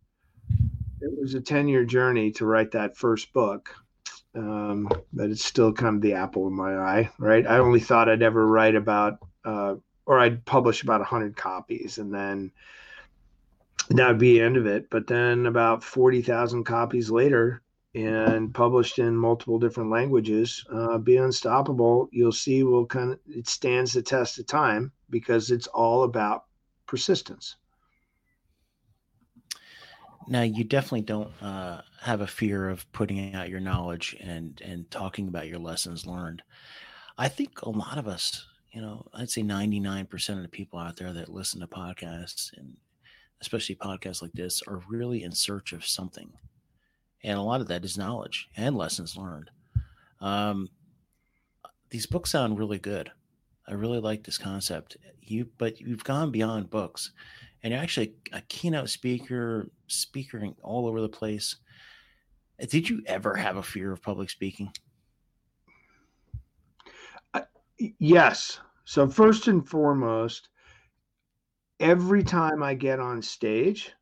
it 1.00 1.10
was 1.18 1.34
a 1.34 1.40
10 1.40 1.68
year 1.68 1.84
journey 1.84 2.30
to 2.32 2.46
write 2.46 2.72
that 2.72 2.96
first 2.96 3.32
book. 3.32 3.74
Um, 4.34 4.88
but 5.12 5.30
it's 5.30 5.44
still 5.44 5.72
kind 5.72 5.96
of 5.96 6.02
the 6.02 6.14
apple 6.14 6.46
in 6.46 6.54
my 6.54 6.76
eye, 6.76 7.10
right? 7.18 7.46
I 7.46 7.58
only 7.58 7.80
thought 7.80 8.08
I'd 8.08 8.22
ever 8.22 8.46
write 8.46 8.76
about, 8.76 9.18
uh, 9.44 9.74
or 10.06 10.20
I'd 10.20 10.44
publish 10.44 10.82
about 10.82 11.00
100 11.00 11.36
copies 11.36 11.98
and 11.98 12.14
then 12.14 12.52
that 13.88 14.06
would 14.06 14.18
be 14.18 14.38
the 14.38 14.44
end 14.44 14.56
of 14.56 14.66
it. 14.66 14.88
But 14.88 15.08
then 15.08 15.46
about 15.46 15.82
40,000 15.82 16.64
copies 16.64 17.10
later, 17.10 17.62
and 17.94 18.54
published 18.54 18.98
in 18.98 19.16
multiple 19.16 19.58
different 19.58 19.90
languages, 19.90 20.64
uh, 20.72 20.98
Be 20.98 21.16
Unstoppable, 21.16 22.08
you'll 22.12 22.30
see 22.30 22.62
will 22.62 22.86
kind 22.86 23.12
of, 23.12 23.18
it 23.26 23.48
stands 23.48 23.92
the 23.92 24.02
test 24.02 24.38
of 24.38 24.46
time 24.46 24.92
because 25.10 25.50
it's 25.50 25.66
all 25.66 26.04
about 26.04 26.44
persistence. 26.86 27.56
Now, 30.28 30.42
you 30.42 30.62
definitely 30.62 31.02
don't 31.02 31.32
uh, 31.42 31.80
have 32.00 32.20
a 32.20 32.26
fear 32.26 32.68
of 32.68 32.90
putting 32.92 33.34
out 33.34 33.48
your 33.48 33.58
knowledge 33.58 34.16
and 34.20 34.60
and 34.64 34.88
talking 34.90 35.26
about 35.26 35.48
your 35.48 35.58
lessons 35.58 36.06
learned. 36.06 36.42
I 37.18 37.26
think 37.28 37.62
a 37.62 37.70
lot 37.70 37.98
of 37.98 38.06
us, 38.06 38.46
you 38.70 38.80
know, 38.80 39.06
I'd 39.12 39.30
say 39.30 39.42
ninety 39.42 39.80
nine 39.80 40.06
percent 40.06 40.38
of 40.38 40.44
the 40.44 40.48
people 40.48 40.78
out 40.78 40.96
there 40.96 41.12
that 41.12 41.30
listen 41.30 41.60
to 41.60 41.66
podcasts 41.66 42.56
and 42.56 42.76
especially 43.40 43.74
podcasts 43.74 44.22
like 44.22 44.32
this 44.32 44.62
are 44.68 44.82
really 44.88 45.24
in 45.24 45.32
search 45.32 45.72
of 45.72 45.84
something, 45.84 46.30
and 47.22 47.38
a 47.38 47.42
lot 47.42 47.60
of 47.60 47.68
that 47.68 47.84
is 47.84 47.98
knowledge 47.98 48.48
and 48.56 48.76
lessons 48.76 49.16
learned. 49.16 49.50
Um, 50.20 50.68
these 51.90 52.06
books 52.06 52.30
sound 52.30 52.58
really 52.58 52.78
good. 52.78 53.10
I 53.68 53.74
really 53.74 54.00
like 54.00 54.24
this 54.24 54.38
concept. 54.38 54.96
You, 55.20 55.48
but 55.58 55.80
you've 55.80 56.04
gone 56.04 56.30
beyond 56.30 56.70
books, 56.70 57.12
and 57.62 57.72
you're 57.72 57.82
actually 57.82 58.14
a 58.32 58.40
keynote 58.42 58.90
speaker, 58.90 59.70
speaking 59.86 60.54
all 60.62 60.86
over 60.86 61.00
the 61.00 61.08
place. 61.08 61.56
Did 62.68 62.88
you 62.88 63.02
ever 63.06 63.34
have 63.36 63.56
a 63.56 63.62
fear 63.62 63.92
of 63.92 64.02
public 64.02 64.30
speaking? 64.30 64.72
yes. 67.98 68.60
So 68.84 69.08
first 69.08 69.48
and 69.48 69.66
foremost, 69.66 70.48
every 71.78 72.24
time 72.24 72.62
I 72.62 72.74
get 72.74 73.00
on 73.00 73.22
stage, 73.22 73.92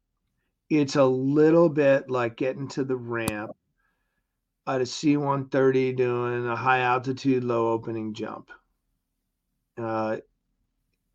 it's 0.70 0.96
a 0.96 1.04
little 1.04 1.68
bit 1.68 2.10
like 2.10 2.36
getting 2.36 2.68
to 2.68 2.84
the 2.84 2.96
ramp 2.96 3.52
at 4.66 4.80
a 4.80 4.86
C 4.86 5.16
130 5.16 5.92
doing 5.94 6.46
a 6.46 6.56
high 6.56 6.80
altitude, 6.80 7.44
low 7.44 7.72
opening 7.72 8.12
jump. 8.12 8.50
Uh, 9.78 10.18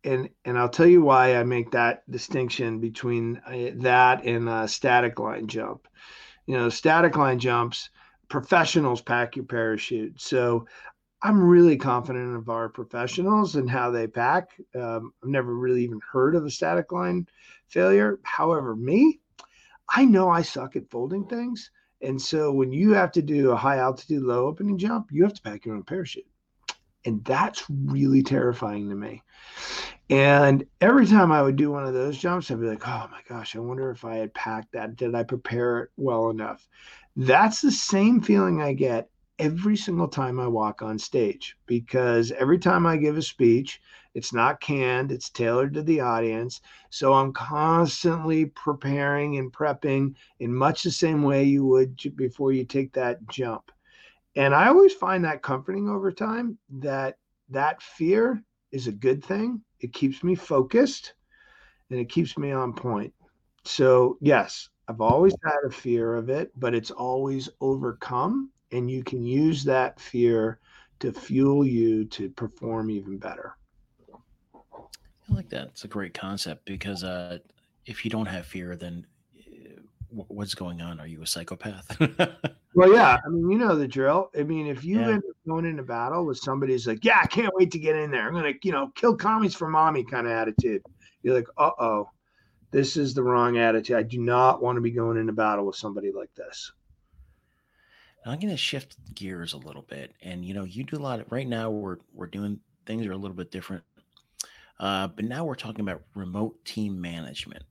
and 0.02 0.28
and 0.44 0.58
I'll 0.58 0.68
tell 0.68 0.86
you 0.86 1.02
why 1.02 1.36
I 1.36 1.44
make 1.44 1.70
that 1.70 2.08
distinction 2.10 2.80
between 2.80 3.40
uh, 3.46 3.70
that 3.82 4.24
and 4.24 4.48
a 4.48 4.68
static 4.68 5.18
line 5.18 5.46
jump. 5.46 5.86
You 6.46 6.56
know, 6.58 6.68
static 6.68 7.16
line 7.16 7.38
jumps, 7.38 7.90
professionals 8.28 9.00
pack 9.00 9.36
your 9.36 9.46
parachute. 9.46 10.20
So 10.20 10.66
I'm 11.22 11.42
really 11.42 11.78
confident 11.78 12.36
of 12.36 12.50
our 12.50 12.68
professionals 12.68 13.56
and 13.56 13.70
how 13.70 13.90
they 13.90 14.06
pack. 14.06 14.50
Um, 14.74 15.12
I've 15.22 15.30
never 15.30 15.54
really 15.54 15.84
even 15.84 16.00
heard 16.12 16.34
of 16.34 16.44
a 16.44 16.50
static 16.50 16.92
line 16.92 17.26
failure. 17.68 18.18
However, 18.24 18.76
me, 18.76 19.20
I 19.88 20.04
know 20.04 20.28
I 20.28 20.42
suck 20.42 20.76
at 20.76 20.90
folding 20.90 21.26
things. 21.26 21.70
And 22.00 22.20
so 22.20 22.52
when 22.52 22.72
you 22.72 22.92
have 22.92 23.12
to 23.12 23.22
do 23.22 23.50
a 23.50 23.56
high 23.56 23.78
altitude, 23.78 24.22
low 24.22 24.46
opening 24.46 24.78
jump, 24.78 25.08
you 25.10 25.22
have 25.24 25.34
to 25.34 25.42
pack 25.42 25.64
your 25.64 25.76
own 25.76 25.84
parachute. 25.84 26.26
And 27.06 27.24
that's 27.24 27.64
really 27.68 28.22
terrifying 28.22 28.88
to 28.88 28.94
me. 28.94 29.22
And 30.10 30.64
every 30.80 31.06
time 31.06 31.32
I 31.32 31.42
would 31.42 31.56
do 31.56 31.70
one 31.70 31.84
of 31.84 31.94
those 31.94 32.18
jumps, 32.18 32.50
I'd 32.50 32.60
be 32.60 32.66
like, 32.66 32.86
oh 32.86 33.08
my 33.10 33.20
gosh, 33.28 33.56
I 33.56 33.60
wonder 33.60 33.90
if 33.90 34.04
I 34.04 34.16
had 34.16 34.34
packed 34.34 34.72
that. 34.72 34.96
Did 34.96 35.14
I 35.14 35.22
prepare 35.22 35.84
it 35.84 35.90
well 35.96 36.30
enough? 36.30 36.66
That's 37.16 37.60
the 37.60 37.70
same 37.70 38.20
feeling 38.20 38.60
I 38.60 38.74
get 38.74 39.08
every 39.38 39.76
single 39.76 40.08
time 40.08 40.38
I 40.38 40.46
walk 40.46 40.82
on 40.82 40.98
stage 40.98 41.56
because 41.66 42.30
every 42.32 42.58
time 42.58 42.86
I 42.86 42.96
give 42.96 43.16
a 43.16 43.22
speech, 43.22 43.80
it's 44.14 44.32
not 44.32 44.60
canned, 44.60 45.10
it's 45.10 45.28
tailored 45.28 45.74
to 45.74 45.82
the 45.82 46.00
audience. 46.00 46.60
So 46.90 47.12
I'm 47.12 47.32
constantly 47.32 48.46
preparing 48.46 49.38
and 49.38 49.52
prepping 49.52 50.14
in 50.38 50.54
much 50.54 50.82
the 50.82 50.90
same 50.90 51.22
way 51.22 51.44
you 51.44 51.64
would 51.66 51.98
before 52.16 52.52
you 52.52 52.64
take 52.64 52.92
that 52.92 53.26
jump. 53.28 53.72
And 54.36 54.54
I 54.54 54.68
always 54.68 54.94
find 54.94 55.24
that 55.24 55.42
comforting 55.42 55.88
over 55.88 56.12
time 56.12 56.58
that 56.78 57.18
that 57.50 57.82
fear 57.82 58.42
is 58.72 58.86
a 58.86 58.92
good 58.92 59.24
thing. 59.24 59.62
It 59.80 59.92
keeps 59.92 60.22
me 60.22 60.34
focused 60.34 61.14
and 61.90 61.98
it 61.98 62.08
keeps 62.08 62.38
me 62.38 62.52
on 62.52 62.72
point. 62.72 63.12
So, 63.64 64.18
yes, 64.20 64.68
I've 64.88 65.00
always 65.00 65.34
had 65.44 65.58
a 65.66 65.70
fear 65.70 66.14
of 66.14 66.28
it, 66.28 66.52
but 66.56 66.74
it's 66.74 66.90
always 66.90 67.48
overcome 67.60 68.50
and 68.74 68.90
you 68.90 69.04
can 69.04 69.24
use 69.24 69.64
that 69.64 70.00
fear 70.00 70.58
to 70.98 71.12
fuel 71.12 71.64
you 71.64 72.04
to 72.06 72.28
perform 72.30 72.90
even 72.90 73.18
better. 73.18 73.56
I 74.54 75.32
like 75.32 75.48
that. 75.50 75.68
It's 75.68 75.84
a 75.84 75.88
great 75.88 76.12
concept 76.12 76.66
because 76.66 77.04
uh, 77.04 77.38
if 77.86 78.04
you 78.04 78.10
don't 78.10 78.26
have 78.26 78.46
fear, 78.46 78.76
then 78.76 79.06
uh, 79.38 79.80
what's 80.10 80.54
going 80.54 80.80
on? 80.80 81.00
Are 81.00 81.06
you 81.06 81.22
a 81.22 81.26
psychopath? 81.26 81.98
well, 82.74 82.92
yeah. 82.92 83.18
I 83.24 83.28
mean, 83.28 83.48
you 83.48 83.58
know 83.58 83.76
the 83.76 83.88
drill. 83.88 84.30
I 84.38 84.42
mean, 84.42 84.66
if 84.66 84.84
you 84.84 85.00
yeah. 85.00 85.08
end 85.08 85.18
up 85.18 85.36
going 85.46 85.64
into 85.64 85.82
battle 85.82 86.26
with 86.26 86.38
somebody 86.38 86.72
who's 86.72 86.86
like, 86.86 87.04
"Yeah, 87.04 87.20
I 87.22 87.26
can't 87.26 87.54
wait 87.54 87.70
to 87.70 87.78
get 87.78 87.96
in 87.96 88.10
there. 88.10 88.26
I'm 88.26 88.34
gonna, 88.34 88.52
you 88.62 88.72
know, 88.72 88.90
kill 88.94 89.16
commies 89.16 89.54
for 89.54 89.68
mommy," 89.68 90.04
kind 90.04 90.26
of 90.26 90.32
attitude. 90.32 90.82
You're 91.22 91.34
like, 91.34 91.48
"Uh 91.56 91.70
oh, 91.78 92.10
this 92.70 92.96
is 92.96 93.14
the 93.14 93.22
wrong 93.22 93.56
attitude. 93.56 93.96
I 93.96 94.02
do 94.02 94.18
not 94.18 94.62
want 94.62 94.76
to 94.76 94.82
be 94.82 94.90
going 94.90 95.16
into 95.16 95.32
battle 95.32 95.64
with 95.64 95.76
somebody 95.76 96.12
like 96.12 96.34
this." 96.34 96.72
I'm 98.26 98.40
going 98.40 98.50
to 98.50 98.56
shift 98.56 98.96
gears 99.14 99.52
a 99.52 99.58
little 99.58 99.82
bit, 99.82 100.14
and 100.22 100.44
you 100.44 100.54
know, 100.54 100.64
you 100.64 100.84
do 100.84 100.96
a 100.96 100.98
lot. 100.98 101.20
Of, 101.20 101.30
right 101.30 101.46
now, 101.46 101.70
we're 101.70 101.98
we're 102.14 102.26
doing 102.26 102.58
things 102.86 103.06
are 103.06 103.12
a 103.12 103.16
little 103.16 103.36
bit 103.36 103.50
different, 103.50 103.84
uh, 104.80 105.08
but 105.08 105.24
now 105.24 105.44
we're 105.44 105.54
talking 105.54 105.82
about 105.82 106.02
remote 106.14 106.64
team 106.64 106.98
management, 106.98 107.64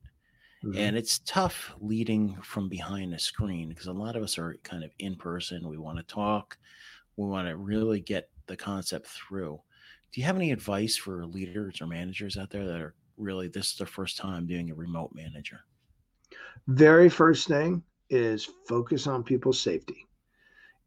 mm-hmm. 0.64 0.78
and 0.78 0.96
it's 0.96 1.20
tough 1.26 1.74
leading 1.80 2.38
from 2.44 2.70
behind 2.70 3.14
a 3.14 3.20
screen 3.20 3.70
because 3.70 3.88
a 3.88 3.94
lot 3.94 4.16
of 4.16 4.24
us 4.24 4.38
are 4.38 4.56
kind 4.64 4.84
of 4.84 4.92
in 5.00 5.16
person. 5.16 5.68
We 5.68 5.78
want 5.78 5.98
to 5.98 6.04
talk, 6.04 6.58
we 7.18 7.28
want 7.28 7.48
to 7.48 7.58
really 7.58 8.00
get 8.00 8.30
the 8.46 8.56
concept 8.56 9.08
through. 9.08 9.60
Do 10.12 10.22
you 10.22 10.28
have 10.28 10.36
any 10.36 10.52
advice 10.52 10.96
for 10.96 11.26
leaders 11.26 11.82
or 11.82 11.88
managers 11.88 12.38
out 12.38 12.52
there 12.52 12.68
that 12.68 12.80
are 12.80 12.94
really 13.18 13.48
this 13.48 13.72
is 13.72 13.78
their 13.78 13.88
first 13.88 14.18
time 14.18 14.46
doing 14.46 14.70
a 14.70 14.76
remote 14.76 15.12
manager? 15.16 15.62
Very 16.68 17.10
first 17.10 17.48
thing 17.48 17.82
is 18.12 18.48
focus 18.68 19.08
on 19.08 19.24
people's 19.24 19.60
safety 19.60 20.06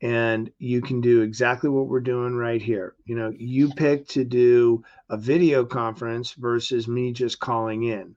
and 0.03 0.51
you 0.59 0.83
can 0.83 1.01
do 1.01 1.23
exactly 1.23 1.71
what 1.71 1.89
we're 1.89 2.01
doing 2.01 2.35
right 2.35 2.61
here. 2.61 2.95
You 3.05 3.17
know, 3.17 3.33
you 3.37 3.71
pick 3.71 4.07
to 4.09 4.25
do 4.25 4.83
a 5.09 5.17
video 5.17 5.65
conference 5.65 6.33
versus 6.33 6.87
me 6.87 7.13
just 7.13 7.41
calling 7.41 7.85
in. 7.85 8.15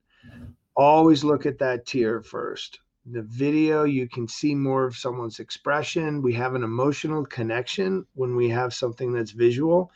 Always 0.76 1.24
look 1.24 1.46
at 1.46 1.60
that 1.60 1.86
tier 1.86 2.22
first. 2.22 2.80
The 3.12 3.22
video, 3.24 3.86
you 3.86 4.08
can 4.08 4.28
see 4.28 4.54
more 4.54 4.86
of 4.86 4.96
someone's 4.96 5.40
expression. 5.40 6.22
We 6.22 6.34
have 6.34 6.54
an 6.54 6.64
emotional 6.64 7.26
connection 7.26 8.06
when 8.14 8.36
we 8.36 8.50
have 8.50 8.74
something 8.74 9.14
that's 9.14 9.32
visual. 9.32 9.92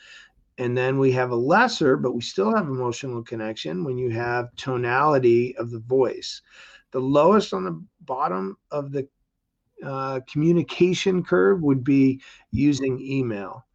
And 0.58 0.78
then 0.78 1.00
we 1.00 1.12
have 1.12 1.32
a 1.32 1.36
lesser, 1.36 1.98
but 1.98 2.14
we 2.14 2.22
still 2.22 2.56
have 2.56 2.68
emotional 2.68 3.24
connection 3.24 3.84
when 3.84 3.98
you 3.98 4.10
have 4.12 4.56
tonality 4.56 5.56
of 5.58 5.70
the 5.70 5.80
voice. 5.80 6.42
The 6.92 7.00
lowest 7.00 7.54
on 7.54 7.64
the 7.66 7.84
bottom 8.02 8.58
of 8.72 8.92
the 8.92 9.08
uh, 9.84 10.20
communication 10.32 11.24
curve 11.24 11.62
would 11.62 11.84
be 11.84 12.22
using 12.52 13.00
email. 13.02 13.66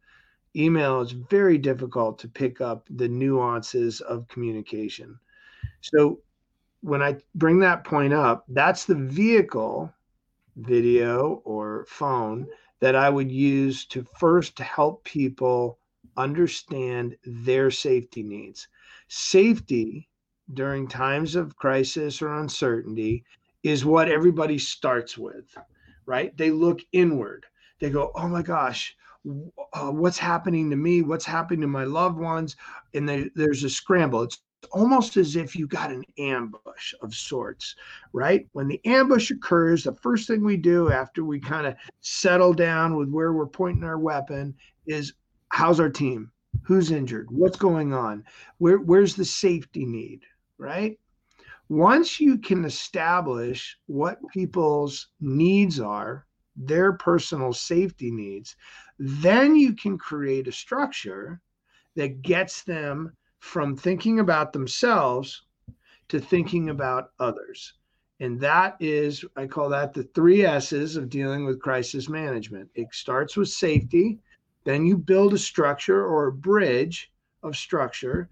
Email 0.55 1.01
is 1.01 1.11
very 1.11 1.57
difficult 1.57 2.17
to 2.19 2.27
pick 2.27 2.61
up 2.61 2.87
the 2.89 3.07
nuances 3.07 4.01
of 4.01 4.27
communication. 4.27 5.19
So 5.81 6.19
when 6.81 7.01
I 7.01 7.17
bring 7.35 7.59
that 7.59 7.83
point 7.83 8.13
up, 8.13 8.45
that's 8.49 8.85
the 8.85 8.95
vehicle, 8.95 9.93
video 10.55 11.41
or 11.45 11.85
phone, 11.87 12.47
that 12.79 12.95
I 12.95 13.09
would 13.09 13.31
use 13.31 13.85
to 13.87 14.05
first 14.17 14.57
help 14.59 15.03
people 15.03 15.79
understand 16.17 17.15
their 17.25 17.69
safety 17.69 18.23
needs. 18.23 18.67
Safety 19.07 20.09
during 20.53 20.87
times 20.87 21.35
of 21.35 21.55
crisis 21.55 22.21
or 22.21 22.39
uncertainty 22.39 23.23
is 23.63 23.85
what 23.85 24.09
everybody 24.09 24.57
starts 24.57 25.17
with 25.17 25.55
right? 26.09 26.35
They 26.35 26.49
look 26.49 26.79
inward. 26.91 27.45
They 27.79 27.91
go, 27.91 28.11
oh 28.15 28.27
my 28.27 28.41
gosh, 28.41 28.95
uh, 29.73 29.91
what's 29.91 30.17
happening 30.17 30.71
to 30.71 30.75
me? 30.75 31.03
What's 31.03 31.23
happening 31.23 31.61
to 31.61 31.67
my 31.67 31.83
loved 31.83 32.17
ones? 32.17 32.55
And 32.95 33.07
they, 33.07 33.29
there's 33.35 33.63
a 33.63 33.69
scramble. 33.69 34.23
It's 34.23 34.39
almost 34.71 35.17
as 35.17 35.35
if 35.35 35.55
you 35.55 35.67
got 35.67 35.91
an 35.91 36.03
ambush 36.17 36.95
of 37.03 37.13
sorts, 37.13 37.75
right? 38.11 38.47
When 38.53 38.67
the 38.67 38.81
ambush 38.85 39.29
occurs, 39.29 39.83
the 39.83 39.93
first 39.93 40.27
thing 40.27 40.43
we 40.43 40.57
do 40.57 40.91
after 40.91 41.23
we 41.23 41.39
kind 41.39 41.67
of 41.67 41.75
settle 42.01 42.53
down 42.53 42.95
with 42.95 43.09
where 43.09 43.31
we're 43.31 43.45
pointing 43.45 43.83
our 43.83 43.99
weapon 43.99 44.55
is 44.87 45.13
how's 45.49 45.79
our 45.79 45.89
team? 45.89 46.31
Who's 46.63 46.89
injured? 46.89 47.27
What's 47.29 47.57
going 47.57 47.93
on? 47.93 48.23
Where, 48.57 48.79
where's 48.79 49.15
the 49.15 49.25
safety 49.25 49.85
need, 49.85 50.21
right? 50.57 50.97
Once 51.69 52.19
you 52.19 52.37
can 52.37 52.65
establish 52.65 53.77
what 53.85 54.17
people's 54.33 55.09
needs 55.21 55.79
are, 55.79 56.25
their 56.55 56.93
personal 56.93 57.53
safety 57.53 58.11
needs, 58.11 58.55
then 58.97 59.55
you 59.55 59.73
can 59.73 59.97
create 59.97 60.47
a 60.47 60.51
structure 60.51 61.39
that 61.95 62.21
gets 62.23 62.63
them 62.63 63.15
from 63.39 63.75
thinking 63.75 64.19
about 64.19 64.51
themselves 64.51 65.43
to 66.09 66.19
thinking 66.19 66.69
about 66.69 67.11
others. 67.19 67.75
And 68.19 68.39
that 68.41 68.75
is, 68.79 69.23
I 69.37 69.45
call 69.45 69.69
that 69.69 69.93
the 69.93 70.03
three 70.03 70.43
S's 70.43 70.97
of 70.97 71.07
dealing 71.07 71.45
with 71.45 71.61
crisis 71.61 72.09
management. 72.09 72.69
It 72.73 72.87
starts 72.91 73.37
with 73.37 73.47
safety, 73.47 74.19
then 74.65 74.85
you 74.85 74.97
build 74.97 75.33
a 75.33 75.37
structure 75.37 76.05
or 76.05 76.27
a 76.27 76.33
bridge 76.33 77.11
of 77.43 77.55
structure, 77.55 78.27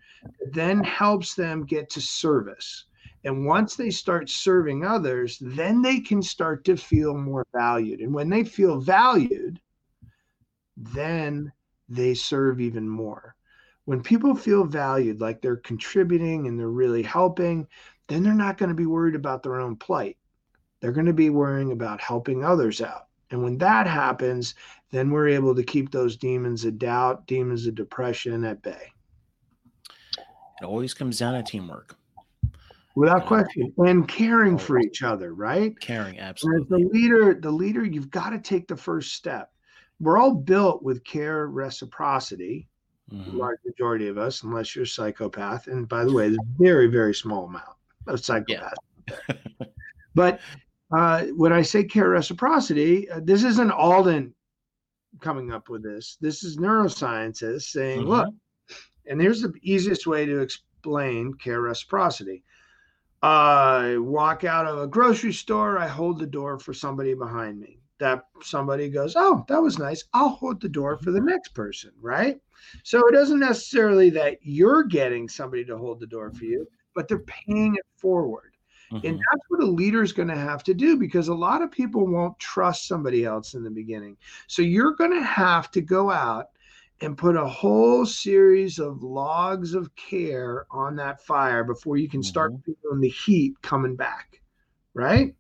then 0.51 0.83
helps 0.83 1.35
them 1.35 1.65
get 1.65 1.89
to 1.91 2.01
service. 2.01 2.86
And 3.27 3.45
once 3.45 3.75
they 3.75 3.89
start 3.89 4.29
serving 4.29 4.85
others, 4.85 5.37
then 5.41 5.81
they 5.81 5.99
can 5.99 6.21
start 6.21 6.63
to 6.63 6.77
feel 6.77 7.13
more 7.13 7.45
valued. 7.53 7.99
And 7.99 8.13
when 8.13 8.29
they 8.29 8.45
feel 8.45 8.79
valued, 8.79 9.59
then 10.77 11.51
they 11.89 12.13
serve 12.13 12.61
even 12.61 12.87
more. 12.87 13.35
When 13.83 14.01
people 14.01 14.33
feel 14.33 14.63
valued, 14.63 15.19
like 15.19 15.41
they're 15.41 15.57
contributing 15.57 16.47
and 16.47 16.57
they're 16.57 16.69
really 16.69 17.03
helping, 17.03 17.67
then 18.07 18.23
they're 18.23 18.33
not 18.33 18.57
going 18.57 18.69
to 18.69 18.75
be 18.75 18.85
worried 18.85 19.15
about 19.15 19.43
their 19.43 19.59
own 19.59 19.75
plight. 19.75 20.15
They're 20.79 20.93
going 20.93 21.05
to 21.07 21.11
be 21.11 21.29
worrying 21.29 21.73
about 21.73 21.99
helping 21.99 22.45
others 22.45 22.79
out. 22.79 23.07
And 23.31 23.43
when 23.43 23.57
that 23.57 23.87
happens, 23.87 24.55
then 24.91 25.11
we're 25.11 25.27
able 25.27 25.53
to 25.53 25.63
keep 25.63 25.91
those 25.91 26.15
demons 26.15 26.63
of 26.63 26.79
doubt, 26.79 27.27
demons 27.27 27.67
of 27.67 27.75
depression 27.75 28.45
at 28.45 28.61
bay. 28.61 28.93
It 30.61 30.63
always 30.63 30.93
comes 30.93 31.19
down 31.19 31.33
to 31.33 31.43
teamwork. 31.43 31.97
Without 32.97 33.27
question. 33.27 33.71
And 33.77 34.07
caring 34.07 34.57
for 34.57 34.79
each 34.79 35.03
other, 35.03 35.35
right? 35.35 35.79
Caring, 35.79 36.17
absolutely. 36.17 36.81
And 36.81 36.85
as 36.85 36.91
the 36.91 36.97
leader, 36.99 37.39
the 37.39 37.51
leader, 37.51 37.85
you've 37.85 38.09
got 38.09 38.31
to 38.31 38.39
take 38.39 38.67
the 38.67 38.75
first 38.75 39.13
step. 39.13 39.51
We're 39.99 40.17
all 40.17 40.33
built 40.33 40.81
with 40.81 41.03
care 41.03 41.45
reciprocity, 41.47 42.67
mm-hmm. 43.11 43.37
large 43.37 43.59
majority 43.63 44.07
of 44.07 44.17
us, 44.17 44.41
unless 44.41 44.75
you're 44.75 44.85
a 44.85 44.87
psychopath. 44.87 45.67
And 45.67 45.87
by 45.87 46.05
the 46.05 46.11
way, 46.11 46.29
there's 46.29 46.39
a 46.39 46.63
very, 46.63 46.87
very 46.87 47.13
small 47.13 47.45
amount 47.45 47.65
of 48.07 48.19
psychopaths. 48.19 48.73
Yeah. 49.07 49.35
but 50.15 50.39
uh, 50.91 51.25
when 51.35 51.53
I 51.53 51.61
say 51.61 51.83
care 51.83 52.09
reciprocity, 52.09 53.07
uh, 53.11 53.19
this 53.23 53.43
isn't 53.43 53.69
Alden 53.69 54.33
coming 55.21 55.51
up 55.51 55.69
with 55.69 55.83
this. 55.83 56.17
This 56.19 56.43
is 56.43 56.57
neuroscientists 56.57 57.69
saying, 57.69 57.99
mm-hmm. 57.99 58.09
look, 58.09 58.33
and 59.05 59.21
here's 59.21 59.41
the 59.41 59.53
easiest 59.61 60.07
way 60.07 60.25
to 60.25 60.39
explain 60.39 61.35
care 61.35 61.61
reciprocity. 61.61 62.43
I 63.21 63.97
walk 63.97 64.43
out 64.43 64.67
of 64.67 64.79
a 64.79 64.87
grocery 64.87 65.33
store, 65.33 65.77
I 65.79 65.87
hold 65.87 66.19
the 66.19 66.27
door 66.27 66.59
for 66.59 66.73
somebody 66.73 67.13
behind 67.13 67.59
me. 67.59 67.79
That 67.99 68.25
somebody 68.43 68.89
goes, 68.89 69.15
Oh, 69.15 69.43
that 69.47 69.61
was 69.61 69.79
nice. 69.79 70.03
I'll 70.13 70.29
hold 70.29 70.61
the 70.61 70.69
door 70.69 70.97
for 70.97 71.11
the 71.11 71.21
next 71.21 71.55
person, 71.55 71.91
right? 71.99 72.39
So 72.83 73.07
it 73.07 73.13
doesn't 73.13 73.39
necessarily 73.39 74.11
that 74.11 74.37
you're 74.41 74.83
getting 74.83 75.27
somebody 75.27 75.65
to 75.65 75.77
hold 75.77 75.99
the 75.99 76.07
door 76.07 76.31
for 76.31 76.43
you, 76.43 76.67
but 76.93 77.07
they're 77.07 77.19
paying 77.19 77.75
it 77.75 77.85
forward. 77.95 78.51
Mm-hmm. 78.91 79.05
And 79.05 79.17
that's 79.17 79.45
what 79.49 79.63
a 79.63 79.65
leader 79.65 80.01
is 80.01 80.13
going 80.13 80.29
to 80.29 80.35
have 80.35 80.63
to 80.63 80.73
do 80.73 80.95
because 80.95 81.27
a 81.27 81.33
lot 81.33 81.61
of 81.61 81.71
people 81.71 82.07
won't 82.07 82.37
trust 82.39 82.87
somebody 82.87 83.25
else 83.25 83.53
in 83.53 83.63
the 83.63 83.69
beginning. 83.69 84.15
So 84.47 84.61
you're 84.61 84.93
going 84.93 85.11
to 85.11 85.23
have 85.23 85.71
to 85.71 85.81
go 85.81 86.09
out 86.09 86.49
and 87.01 87.17
put 87.17 87.35
a 87.35 87.47
whole 87.47 88.05
series 88.05 88.79
of 88.79 89.03
logs 89.03 89.73
of 89.73 89.95
care 89.95 90.65
on 90.71 90.95
that 90.95 91.23
fire 91.23 91.63
before 91.63 91.97
you 91.97 92.09
can 92.09 92.23
start 92.23 92.53
mm-hmm. 92.53 92.71
feeling 92.81 93.01
the 93.01 93.09
heat 93.09 93.53
coming 93.61 93.95
back. 93.95 94.41
Right. 94.93 95.35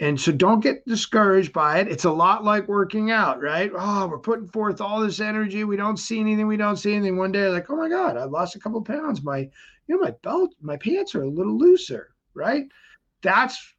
And 0.00 0.18
so 0.18 0.32
don't 0.32 0.60
get 0.60 0.86
discouraged 0.86 1.52
by 1.52 1.80
it. 1.80 1.88
It's 1.88 2.06
a 2.06 2.10
lot 2.10 2.42
like 2.42 2.66
working 2.68 3.10
out, 3.10 3.42
right? 3.42 3.70
Oh, 3.76 4.06
we're 4.06 4.18
putting 4.18 4.48
forth 4.48 4.80
all 4.80 5.00
this 5.00 5.20
energy. 5.20 5.64
We 5.64 5.76
don't 5.76 5.98
see 5.98 6.18
anything. 6.18 6.46
We 6.46 6.56
don't 6.56 6.78
see 6.78 6.94
anything. 6.94 7.18
One 7.18 7.32
day, 7.32 7.48
like, 7.48 7.68
oh 7.68 7.76
my 7.76 7.90
God, 7.90 8.16
I've 8.16 8.30
lost 8.30 8.56
a 8.56 8.58
couple 8.58 8.80
pounds. 8.80 9.22
My, 9.22 9.40
you 9.40 9.50
know, 9.88 9.98
my 9.98 10.12
belt, 10.22 10.54
my 10.62 10.78
pants 10.78 11.14
are 11.14 11.24
a 11.24 11.28
little 11.28 11.58
looser 11.58 12.14
right? 12.34 12.66
That's 13.22 13.74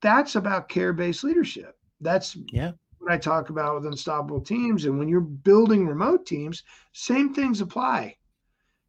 that's 0.00 0.34
about 0.34 0.68
care-based 0.68 1.24
leadership. 1.24 1.76
That's 2.00 2.36
yeah 2.52 2.72
what 3.02 3.12
I 3.12 3.18
talk 3.18 3.50
about 3.50 3.74
with 3.74 3.86
unstoppable 3.86 4.40
teams. 4.40 4.84
And 4.84 4.98
when 4.98 5.08
you're 5.08 5.20
building 5.20 5.86
remote 5.86 6.26
teams, 6.26 6.62
same 6.92 7.34
things 7.34 7.60
apply. 7.60 8.16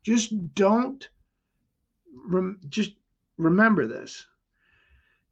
Just 0.03 0.53
don't 0.53 1.07
rem, 2.27 2.59
just 2.69 2.93
remember 3.37 3.87
this. 3.87 4.25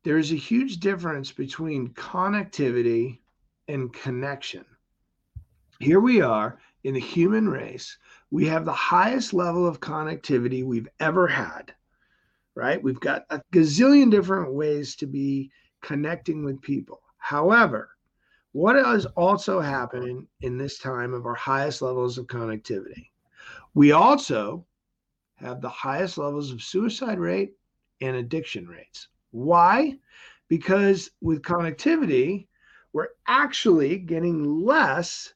There 0.03 0.17
is 0.17 0.31
a 0.31 0.35
huge 0.35 0.77
difference 0.77 1.31
between 1.31 1.89
connectivity 1.89 3.19
and 3.67 3.93
connection. 3.93 4.65
Here 5.79 5.99
we 5.99 6.21
are 6.21 6.59
in 6.83 6.95
the 6.95 6.99
human 6.99 7.47
race. 7.47 7.97
We 8.31 8.45
have 8.47 8.65
the 8.65 8.73
highest 8.73 9.33
level 9.33 9.67
of 9.67 9.79
connectivity 9.79 10.63
we've 10.63 10.89
ever 10.99 11.27
had 11.27 11.73
right? 12.55 12.81
We've 12.81 12.99
got 12.99 13.25
a 13.29 13.41
gazillion 13.53 14.11
different 14.11 14.53
ways 14.53 14.95
to 14.97 15.07
be 15.07 15.51
connecting 15.81 16.43
with 16.43 16.61
people. 16.61 17.01
However, 17.17 17.90
what 18.53 18.75
is 18.75 19.05
also 19.05 19.59
happening 19.59 20.27
in 20.41 20.57
this 20.57 20.77
time 20.77 21.13
of 21.13 21.25
our 21.25 21.35
highest 21.35 21.81
levels 21.81 22.17
of 22.17 22.27
connectivity? 22.27 23.09
We 23.73 23.93
also 23.93 24.65
have 25.35 25.61
the 25.61 25.69
highest 25.69 26.17
levels 26.17 26.51
of 26.51 26.61
suicide 26.61 27.19
rate 27.19 27.53
and 28.01 28.17
addiction 28.17 28.67
rates. 28.67 29.07
Why? 29.31 29.97
Because 30.49 31.11
with 31.21 31.41
connectivity, 31.41 32.47
we're 32.93 33.09
actually 33.27 33.97
getting 33.97 34.43
less 34.43 35.33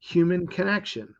human 0.00 0.46
connection. 0.46 1.14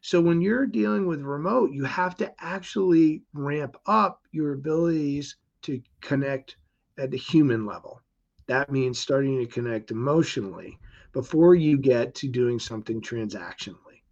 So 0.00 0.20
when 0.20 0.40
you're 0.40 0.66
dealing 0.66 1.06
with 1.06 1.20
remote, 1.20 1.72
you 1.72 1.84
have 1.84 2.16
to 2.16 2.32
actually 2.38 3.24
ramp 3.34 3.76
up 3.86 4.22
your 4.32 4.54
abilities 4.54 5.36
to 5.62 5.82
connect 6.00 6.56
at 6.96 7.10
the 7.10 7.18
human 7.18 7.66
level. 7.66 8.00
That 8.48 8.70
means 8.70 8.98
starting 8.98 9.38
to 9.38 9.46
connect 9.46 9.90
emotionally 9.90 10.78
before 11.12 11.54
you 11.54 11.78
get 11.78 12.14
to 12.16 12.28
doing 12.28 12.58
something 12.58 13.00
transactionally. 13.00 14.02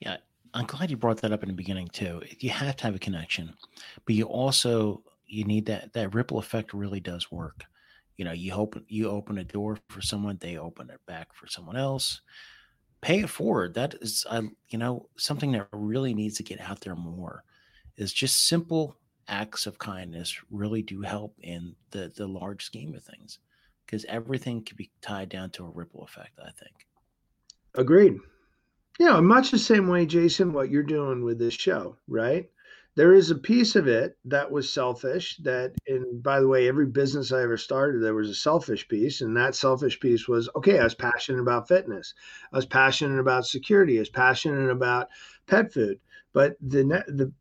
Yeah, 0.00 0.18
I'm 0.52 0.66
glad 0.66 0.90
you 0.90 0.96
brought 0.96 1.20
that 1.22 1.32
up 1.32 1.42
in 1.42 1.48
the 1.48 1.54
beginning 1.54 1.88
too. 1.88 2.22
You 2.38 2.50
have 2.50 2.76
to 2.76 2.84
have 2.84 2.94
a 2.94 2.98
connection, 2.98 3.54
but 4.04 4.14
you 4.14 4.24
also 4.24 5.02
you 5.26 5.44
need 5.44 5.66
that 5.66 5.92
that 5.94 6.14
ripple 6.14 6.38
effect 6.38 6.74
really 6.74 7.00
does 7.00 7.30
work. 7.30 7.64
You 8.16 8.24
know, 8.24 8.32
you 8.32 8.52
open 8.52 8.84
you 8.88 9.08
open 9.08 9.38
a 9.38 9.44
door 9.44 9.78
for 9.88 10.00
someone, 10.00 10.38
they 10.40 10.58
open 10.58 10.90
it 10.90 11.00
back 11.06 11.34
for 11.34 11.46
someone 11.46 11.76
else 11.76 12.20
pay 13.04 13.20
it 13.20 13.28
forward. 13.28 13.74
That 13.74 13.94
is, 14.00 14.24
uh, 14.30 14.42
you 14.68 14.78
know, 14.78 15.08
something 15.16 15.52
that 15.52 15.68
really 15.72 16.14
needs 16.14 16.36
to 16.38 16.42
get 16.42 16.60
out 16.60 16.80
there 16.80 16.96
more. 16.96 17.44
Is 17.96 18.12
just 18.12 18.48
simple 18.48 18.96
acts 19.28 19.66
of 19.66 19.78
kindness 19.78 20.40
really 20.50 20.82
do 20.82 21.02
help 21.02 21.36
in 21.40 21.74
the 21.90 22.12
the 22.14 22.26
large 22.26 22.64
scheme 22.64 22.94
of 22.94 23.02
things, 23.02 23.38
because 23.84 24.04
everything 24.06 24.62
can 24.62 24.76
be 24.76 24.90
tied 25.00 25.28
down 25.28 25.50
to 25.50 25.64
a 25.64 25.70
ripple 25.70 26.02
effect. 26.02 26.38
I 26.40 26.50
think. 26.50 26.86
Agreed. 27.74 28.18
Yeah, 28.98 29.18
much 29.20 29.50
the 29.50 29.58
same 29.58 29.88
way, 29.88 30.06
Jason, 30.06 30.52
what 30.52 30.70
you're 30.70 30.84
doing 30.84 31.24
with 31.24 31.38
this 31.38 31.54
show, 31.54 31.96
right? 32.06 32.48
there 32.96 33.12
is 33.12 33.30
a 33.30 33.36
piece 33.36 33.74
of 33.74 33.88
it 33.88 34.16
that 34.24 34.50
was 34.50 34.72
selfish 34.72 35.36
that 35.38 35.72
and 35.86 36.22
by 36.22 36.40
the 36.40 36.48
way 36.48 36.68
every 36.68 36.86
business 36.86 37.32
i 37.32 37.42
ever 37.42 37.56
started 37.56 38.02
there 38.02 38.14
was 38.14 38.30
a 38.30 38.34
selfish 38.34 38.86
piece 38.88 39.20
and 39.20 39.36
that 39.36 39.54
selfish 39.54 39.98
piece 40.00 40.28
was 40.28 40.48
okay 40.56 40.78
i 40.78 40.84
was 40.84 40.94
passionate 40.94 41.40
about 41.40 41.68
fitness 41.68 42.14
i 42.52 42.56
was 42.56 42.66
passionate 42.66 43.18
about 43.18 43.46
security 43.46 43.96
i 43.96 44.00
was 44.00 44.08
passionate 44.08 44.70
about 44.70 45.08
pet 45.46 45.72
food 45.72 45.98
but 46.32 46.56
the 46.60 46.82
the 47.08 47.32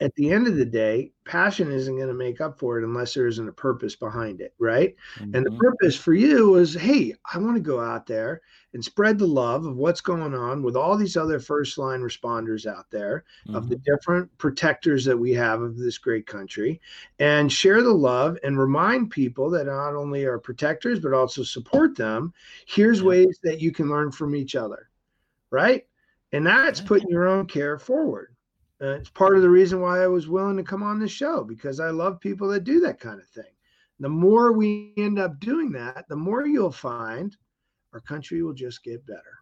at 0.00 0.14
the 0.14 0.30
end 0.30 0.46
of 0.46 0.56
the 0.56 0.64
day, 0.64 1.10
passion 1.24 1.72
isn't 1.72 1.96
going 1.96 2.08
to 2.08 2.14
make 2.14 2.40
up 2.40 2.58
for 2.58 2.78
it 2.78 2.84
unless 2.84 3.14
there 3.14 3.26
isn't 3.26 3.48
a 3.48 3.52
purpose 3.52 3.96
behind 3.96 4.40
it, 4.40 4.54
right? 4.58 4.94
Mm-hmm. 5.16 5.34
And 5.34 5.44
the 5.46 5.50
mm-hmm. 5.50 5.58
purpose 5.58 5.96
for 5.96 6.14
you 6.14 6.54
is, 6.54 6.74
hey, 6.74 7.14
I 7.32 7.38
want 7.38 7.56
to 7.56 7.60
go 7.60 7.80
out 7.80 8.06
there 8.06 8.40
and 8.74 8.84
spread 8.84 9.18
the 9.18 9.26
love 9.26 9.66
of 9.66 9.76
what's 9.76 10.00
going 10.00 10.34
on 10.34 10.62
with 10.62 10.76
all 10.76 10.96
these 10.96 11.16
other 11.16 11.40
first 11.40 11.78
line 11.78 12.00
responders 12.00 12.64
out 12.64 12.86
there, 12.90 13.24
mm-hmm. 13.46 13.56
of 13.56 13.68
the 13.68 13.74
mm-hmm. 13.74 13.92
different 13.92 14.38
protectors 14.38 15.04
that 15.04 15.18
we 15.18 15.32
have 15.32 15.62
of 15.62 15.76
this 15.76 15.98
great 15.98 16.26
country, 16.26 16.80
and 17.18 17.52
share 17.52 17.82
the 17.82 17.90
love 17.90 18.38
and 18.44 18.58
remind 18.58 19.10
people 19.10 19.50
that 19.50 19.66
not 19.66 19.96
only 19.96 20.24
are 20.24 20.38
protectors, 20.38 21.00
but 21.00 21.12
also 21.12 21.42
support 21.42 21.96
them. 21.96 22.32
Here's 22.66 23.00
yeah. 23.00 23.06
ways 23.06 23.40
that 23.42 23.60
you 23.60 23.72
can 23.72 23.88
learn 23.88 24.12
from 24.12 24.36
each 24.36 24.54
other, 24.54 24.90
right? 25.50 25.86
And 26.32 26.46
that's 26.46 26.80
putting 26.80 27.08
your 27.08 27.26
own 27.26 27.46
care 27.46 27.78
forward. 27.78 28.34
Uh, 28.80 28.94
it's 28.94 29.10
part 29.10 29.36
of 29.36 29.42
the 29.42 29.50
reason 29.50 29.80
why 29.80 30.02
I 30.02 30.06
was 30.06 30.28
willing 30.28 30.56
to 30.56 30.62
come 30.62 30.82
on 30.82 31.00
the 31.00 31.08
show 31.08 31.42
because 31.42 31.80
I 31.80 31.90
love 31.90 32.20
people 32.20 32.48
that 32.48 32.64
do 32.64 32.80
that 32.80 33.00
kind 33.00 33.20
of 33.20 33.26
thing. 33.28 33.52
The 34.00 34.08
more 34.08 34.52
we 34.52 34.92
end 34.96 35.18
up 35.18 35.40
doing 35.40 35.72
that, 35.72 36.04
the 36.08 36.16
more 36.16 36.46
you'll 36.46 36.70
find 36.70 37.36
our 37.92 38.00
country 38.00 38.42
will 38.42 38.54
just 38.54 38.84
get 38.84 39.04
better. 39.06 39.38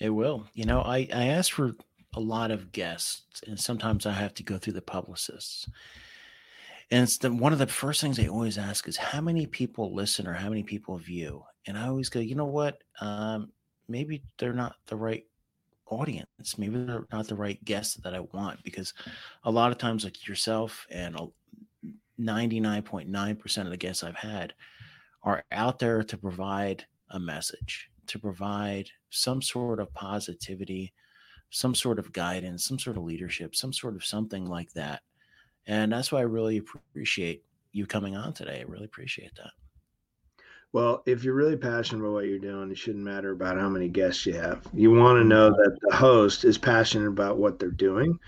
It 0.00 0.10
will. 0.10 0.48
You 0.54 0.64
know, 0.64 0.80
I, 0.80 1.08
I 1.14 1.26
asked 1.26 1.52
for 1.52 1.74
a 2.14 2.20
lot 2.20 2.50
of 2.50 2.72
guests, 2.72 3.42
and 3.46 3.58
sometimes 3.58 4.06
I 4.06 4.12
have 4.12 4.34
to 4.34 4.42
go 4.42 4.58
through 4.58 4.72
the 4.72 4.82
publicists. 4.82 5.68
And 6.90 7.02
it's 7.02 7.18
the, 7.18 7.32
one 7.32 7.52
of 7.52 7.58
the 7.58 7.66
first 7.66 8.00
things 8.00 8.16
they 8.16 8.28
always 8.28 8.58
ask 8.58 8.88
is 8.88 8.96
how 8.96 9.20
many 9.20 9.46
people 9.46 9.94
listen 9.94 10.26
or 10.26 10.32
how 10.32 10.48
many 10.48 10.62
people 10.62 10.96
view. 10.98 11.42
And 11.66 11.78
I 11.78 11.88
always 11.88 12.08
go, 12.08 12.20
you 12.20 12.34
know 12.34 12.46
what? 12.46 12.78
Um, 13.00 13.52
maybe 13.88 14.22
they're 14.38 14.52
not 14.52 14.76
the 14.86 14.96
right 14.96 15.24
audience. 15.88 16.58
Maybe 16.58 16.84
they're 16.84 17.06
not 17.12 17.28
the 17.28 17.34
right 17.34 17.62
guests 17.64 17.94
that 17.96 18.14
I 18.14 18.20
want 18.20 18.62
because 18.62 18.94
a 19.44 19.50
lot 19.50 19.72
of 19.72 19.78
times, 19.78 20.04
like 20.04 20.26
yourself 20.26 20.86
and 20.90 21.16
99.9% 22.20 23.58
of 23.58 23.70
the 23.70 23.76
guests 23.76 24.02
I've 24.02 24.16
had 24.16 24.54
are 25.22 25.44
out 25.52 25.78
there 25.78 26.02
to 26.02 26.16
provide 26.16 26.86
a 27.10 27.18
message, 27.18 27.90
to 28.06 28.18
provide 28.18 28.88
some 29.10 29.42
sort 29.42 29.80
of 29.80 29.92
positivity, 29.94 30.92
some 31.50 31.74
sort 31.74 31.98
of 31.98 32.12
guidance, 32.12 32.64
some 32.64 32.78
sort 32.78 32.96
of 32.96 33.04
leadership, 33.04 33.54
some 33.54 33.72
sort 33.72 33.96
of 33.96 34.04
something 34.04 34.46
like 34.46 34.72
that. 34.72 35.02
And 35.66 35.92
that's 35.92 36.12
why 36.12 36.20
I 36.20 36.22
really 36.22 36.58
appreciate 36.58 37.44
you 37.72 37.86
coming 37.86 38.16
on 38.16 38.32
today. 38.32 38.60
I 38.60 38.70
really 38.70 38.84
appreciate 38.84 39.34
that. 39.36 39.50
Well, 40.76 41.02
if 41.06 41.24
you're 41.24 41.32
really 41.32 41.56
passionate 41.56 42.02
about 42.02 42.12
what 42.12 42.26
you're 42.26 42.38
doing, 42.38 42.70
it 42.70 42.76
shouldn't 42.76 43.02
matter 43.02 43.30
about 43.30 43.56
how 43.56 43.66
many 43.66 43.88
guests 43.88 44.26
you 44.26 44.34
have. 44.34 44.60
You 44.74 44.90
want 44.90 45.18
to 45.18 45.24
know 45.24 45.48
that 45.48 45.78
the 45.80 45.96
host 45.96 46.44
is 46.44 46.58
passionate 46.58 47.08
about 47.08 47.38
what 47.38 47.58
they're 47.58 47.70
doing. 47.70 48.18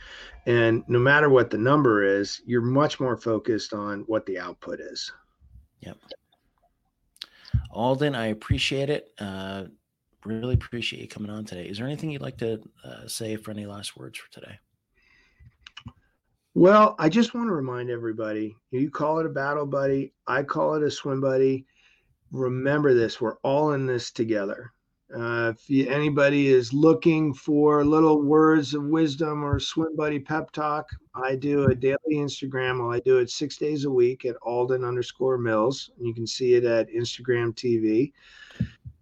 And 0.46 0.82
no 0.88 0.98
matter 0.98 1.28
what 1.28 1.50
the 1.50 1.58
number 1.58 2.02
is, 2.02 2.40
you're 2.46 2.62
much 2.62 3.00
more 3.00 3.18
focused 3.18 3.74
on 3.74 4.00
what 4.06 4.24
the 4.24 4.38
output 4.38 4.80
is. 4.80 5.12
Yep. 5.80 5.98
Alden, 7.70 8.14
I 8.14 8.28
appreciate 8.28 8.88
it. 8.88 9.10
Uh, 9.18 9.64
really 10.24 10.54
appreciate 10.54 11.02
you 11.02 11.08
coming 11.08 11.30
on 11.30 11.44
today. 11.44 11.68
Is 11.68 11.76
there 11.76 11.86
anything 11.86 12.10
you'd 12.10 12.22
like 12.22 12.38
to 12.38 12.62
uh, 12.82 13.06
say 13.06 13.36
for 13.36 13.50
any 13.50 13.66
last 13.66 13.94
words 13.94 14.18
for 14.18 14.32
today? 14.32 14.58
Well, 16.54 16.96
I 16.98 17.10
just 17.10 17.34
want 17.34 17.48
to 17.48 17.54
remind 17.54 17.90
everybody 17.90 18.56
you 18.70 18.90
call 18.90 19.18
it 19.18 19.26
a 19.26 19.28
battle 19.28 19.66
buddy, 19.66 20.14
I 20.26 20.44
call 20.44 20.76
it 20.76 20.82
a 20.82 20.90
swim 20.90 21.20
buddy. 21.20 21.66
Remember 22.30 22.94
this 22.94 23.20
we're 23.20 23.38
all 23.38 23.72
in 23.72 23.86
this 23.86 24.10
together. 24.10 24.72
Uh, 25.14 25.52
if 25.54 25.70
you, 25.70 25.88
anybody 25.88 26.48
is 26.48 26.74
looking 26.74 27.32
for 27.32 27.82
little 27.82 28.20
words 28.20 28.74
of 28.74 28.84
wisdom 28.84 29.42
or 29.42 29.58
swim 29.58 29.96
buddy 29.96 30.18
pep 30.18 30.50
talk, 30.52 30.90
I 31.14 31.34
do 31.34 31.64
a 31.64 31.74
daily 31.74 31.96
Instagram. 32.12 32.94
I 32.94 33.00
do 33.00 33.16
it 33.18 33.30
six 33.30 33.56
days 33.56 33.86
a 33.86 33.90
week 33.90 34.26
at 34.26 34.36
Alden 34.42 34.84
underscore 34.84 35.38
Mills. 35.38 35.90
And 35.96 36.06
you 36.06 36.12
can 36.12 36.26
see 36.26 36.54
it 36.54 36.64
at 36.64 36.90
Instagram 36.90 37.54
TV. 37.54 38.12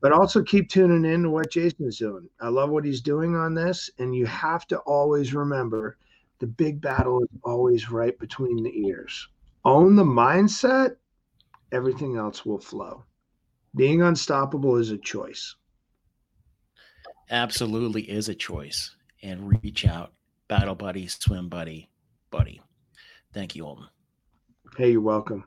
But 0.00 0.12
also 0.12 0.44
keep 0.44 0.68
tuning 0.68 1.10
in 1.10 1.24
to 1.24 1.30
what 1.30 1.50
Jason 1.50 1.86
is 1.86 1.98
doing. 1.98 2.28
I 2.40 2.48
love 2.48 2.70
what 2.70 2.84
he's 2.84 3.00
doing 3.00 3.34
on 3.34 3.54
this. 3.54 3.90
And 3.98 4.14
you 4.14 4.26
have 4.26 4.68
to 4.68 4.78
always 4.80 5.34
remember 5.34 5.98
the 6.38 6.46
big 6.46 6.80
battle 6.80 7.22
is 7.22 7.28
always 7.42 7.90
right 7.90 8.16
between 8.20 8.62
the 8.62 8.86
ears. 8.86 9.26
Own 9.64 9.96
the 9.96 10.04
mindset, 10.04 10.96
everything 11.72 12.16
else 12.16 12.46
will 12.46 12.60
flow. 12.60 13.02
Being 13.76 14.00
unstoppable 14.00 14.76
is 14.76 14.90
a 14.90 14.96
choice. 14.96 15.54
Absolutely 17.30 18.02
is 18.02 18.30
a 18.30 18.34
choice. 18.34 18.96
And 19.22 19.62
reach 19.62 19.86
out, 19.86 20.12
battle 20.48 20.74
buddy, 20.74 21.06
swim 21.08 21.50
buddy, 21.50 21.90
buddy. 22.30 22.62
Thank 23.34 23.54
you, 23.54 23.66
Alden. 23.66 23.88
Hey, 24.78 24.92
you're 24.92 25.00
welcome. 25.02 25.44